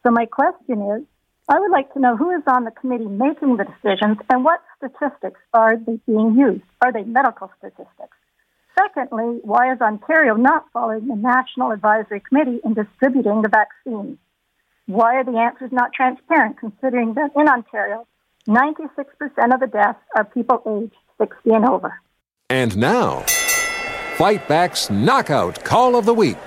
So, 0.02 0.10
my 0.10 0.26
question 0.26 0.82
is 0.82 1.02
I 1.48 1.60
would 1.60 1.70
like 1.70 1.92
to 1.94 2.00
know 2.00 2.16
who 2.16 2.30
is 2.30 2.42
on 2.46 2.64
the 2.64 2.70
committee 2.70 3.06
making 3.06 3.56
the 3.56 3.64
decisions 3.64 4.18
and 4.28 4.44
what 4.44 4.60
statistics 4.76 5.40
are 5.54 5.76
they 5.76 5.98
being 6.06 6.36
used? 6.36 6.64
Are 6.82 6.92
they 6.92 7.04
medical 7.04 7.50
statistics? 7.58 8.16
Secondly, 8.78 9.40
why 9.42 9.72
is 9.72 9.80
Ontario 9.80 10.34
not 10.34 10.66
following 10.72 11.06
the 11.06 11.16
National 11.16 11.70
Advisory 11.70 12.20
Committee 12.20 12.60
in 12.62 12.74
distributing 12.74 13.40
the 13.40 13.48
vaccine? 13.48 14.18
Why 14.86 15.16
are 15.16 15.24
the 15.24 15.38
answers 15.38 15.70
not 15.72 15.92
transparent, 15.94 16.58
considering 16.58 17.14
that 17.14 17.30
in 17.34 17.48
Ontario, 17.48 18.06
96% 18.46 19.54
of 19.54 19.60
the 19.60 19.66
deaths 19.66 19.98
are 20.14 20.24
people 20.24 20.62
aged 20.66 20.94
60 21.18 21.50
and 21.50 21.64
over? 21.64 22.00
And 22.50 22.76
now, 22.76 23.20
Fight 24.16 24.46
Back's 24.46 24.90
Knockout 24.90 25.64
Call 25.64 25.96
of 25.96 26.04
the 26.04 26.14
Week. 26.14 26.38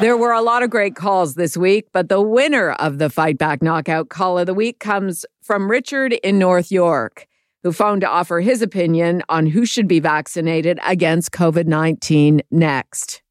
There 0.00 0.16
were 0.16 0.32
a 0.32 0.42
lot 0.42 0.62
of 0.62 0.70
great 0.70 0.94
calls 0.94 1.36
this 1.36 1.56
week, 1.56 1.86
but 1.92 2.08
the 2.08 2.20
winner 2.20 2.72
of 2.72 2.98
the 2.98 3.08
Fight 3.08 3.38
Back 3.38 3.62
Knockout 3.62 4.08
Call 4.10 4.38
of 4.38 4.46
the 4.46 4.54
Week 4.54 4.78
comes 4.78 5.24
from 5.42 5.70
Richard 5.70 6.12
in 6.12 6.38
North 6.38 6.70
York 6.70 7.26
who 7.62 7.72
phoned 7.72 8.00
to 8.00 8.08
offer 8.08 8.40
his 8.40 8.62
opinion 8.62 9.22
on 9.28 9.46
who 9.46 9.64
should 9.64 9.88
be 9.88 10.00
vaccinated 10.00 10.78
against 10.84 11.32
COVID 11.32 11.66
19 11.66 12.42
next. 12.50 13.22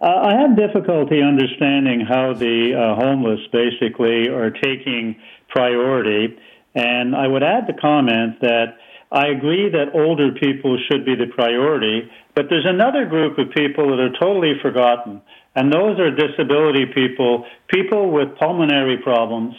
Uh, 0.00 0.06
I 0.08 0.34
have 0.40 0.56
difficulty 0.56 1.22
understanding 1.22 2.04
how 2.06 2.34
the 2.34 2.74
uh, 2.76 3.00
homeless 3.00 3.40
basically 3.50 4.28
are 4.28 4.50
taking 4.50 5.16
priority. 5.48 6.36
And 6.74 7.16
I 7.16 7.26
would 7.26 7.42
add 7.42 7.66
the 7.66 7.72
comment 7.80 8.40
that 8.42 8.76
I 9.10 9.28
agree 9.28 9.70
that 9.70 9.94
older 9.94 10.32
people 10.32 10.78
should 10.90 11.06
be 11.06 11.14
the 11.14 11.32
priority, 11.32 12.10
but 12.34 12.46
there's 12.50 12.66
another 12.68 13.06
group 13.06 13.38
of 13.38 13.50
people 13.56 13.88
that 13.90 14.00
are 14.00 14.12
totally 14.20 14.54
forgotten. 14.60 15.22
And 15.54 15.72
those 15.72 15.98
are 15.98 16.10
disability 16.10 16.84
people, 16.92 17.46
people 17.68 18.10
with 18.10 18.36
pulmonary 18.38 18.98
problems, 18.98 19.54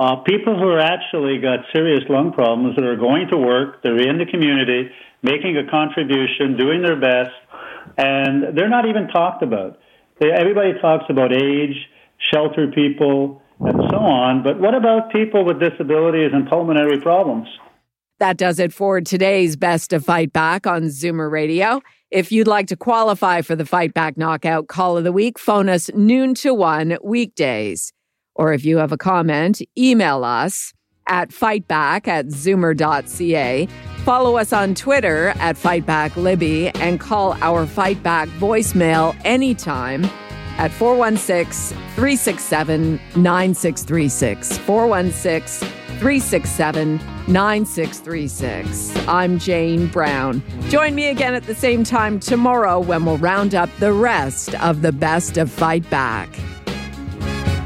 uh, 0.00 0.16
people 0.24 0.58
who 0.58 0.66
are 0.66 0.80
actually 0.80 1.36
got 1.38 1.58
serious 1.74 2.00
lung 2.08 2.32
problems 2.32 2.74
that 2.76 2.84
are 2.86 2.96
going 2.96 3.28
to 3.28 3.36
work, 3.36 3.82
they're 3.82 4.00
in 4.00 4.16
the 4.16 4.24
community, 4.24 4.88
making 5.22 5.58
a 5.58 5.70
contribution, 5.70 6.56
doing 6.56 6.80
their 6.80 6.98
best, 6.98 7.36
and 7.98 8.56
they're 8.56 8.70
not 8.70 8.88
even 8.88 9.08
talked 9.08 9.42
about. 9.42 9.78
They, 10.18 10.30
everybody 10.32 10.72
talks 10.80 11.04
about 11.10 11.34
age, 11.34 11.76
shelter 12.32 12.72
people, 12.74 13.42
and 13.60 13.76
so 13.90 13.98
on, 13.98 14.42
but 14.42 14.58
what 14.58 14.74
about 14.74 15.12
people 15.12 15.44
with 15.44 15.60
disabilities 15.60 16.30
and 16.32 16.48
pulmonary 16.48 16.98
problems? 17.02 17.46
That 18.20 18.38
does 18.38 18.58
it 18.58 18.72
for 18.72 19.02
today's 19.02 19.56
Best 19.56 19.92
of 19.92 20.02
Fight 20.02 20.32
Back 20.32 20.66
on 20.66 20.84
Zoomer 20.84 21.30
Radio. 21.30 21.82
If 22.10 22.32
you'd 22.32 22.46
like 22.46 22.68
to 22.68 22.76
qualify 22.76 23.42
for 23.42 23.54
the 23.54 23.66
Fight 23.66 23.92
Back 23.92 24.16
Knockout 24.16 24.66
Call 24.66 24.96
of 24.96 25.04
the 25.04 25.12
Week, 25.12 25.38
phone 25.38 25.68
us 25.68 25.90
noon 25.94 26.32
to 26.36 26.54
one 26.54 26.96
weekdays. 27.04 27.92
Or 28.34 28.52
if 28.52 28.64
you 28.64 28.78
have 28.78 28.92
a 28.92 28.96
comment, 28.96 29.60
email 29.76 30.24
us 30.24 30.72
at 31.06 31.30
fightback 31.30 32.08
at 32.08 32.26
zoomer.ca. 32.26 33.68
Follow 34.04 34.36
us 34.36 34.52
on 34.52 34.74
Twitter 34.74 35.28
at 35.36 35.56
FightbackLibby 35.56 36.70
and 36.76 36.98
call 36.98 37.34
our 37.42 37.66
Fightback 37.66 38.28
voicemail 38.38 39.14
anytime 39.24 40.04
at 40.56 40.70
416 40.72 41.76
367 41.96 43.00
9636. 43.16 44.58
416 44.58 45.68
367 46.00 46.96
9636. 47.28 49.06
I'm 49.06 49.38
Jane 49.38 49.86
Brown. 49.88 50.42
Join 50.68 50.94
me 50.94 51.08
again 51.08 51.34
at 51.34 51.44
the 51.44 51.54
same 51.54 51.84
time 51.84 52.18
tomorrow 52.18 52.80
when 52.80 53.04
we'll 53.04 53.18
round 53.18 53.54
up 53.54 53.68
the 53.78 53.92
rest 53.92 54.54
of 54.56 54.82
the 54.82 54.92
best 54.92 55.36
of 55.36 55.50
Fight 55.50 55.88
Back. 55.90 56.28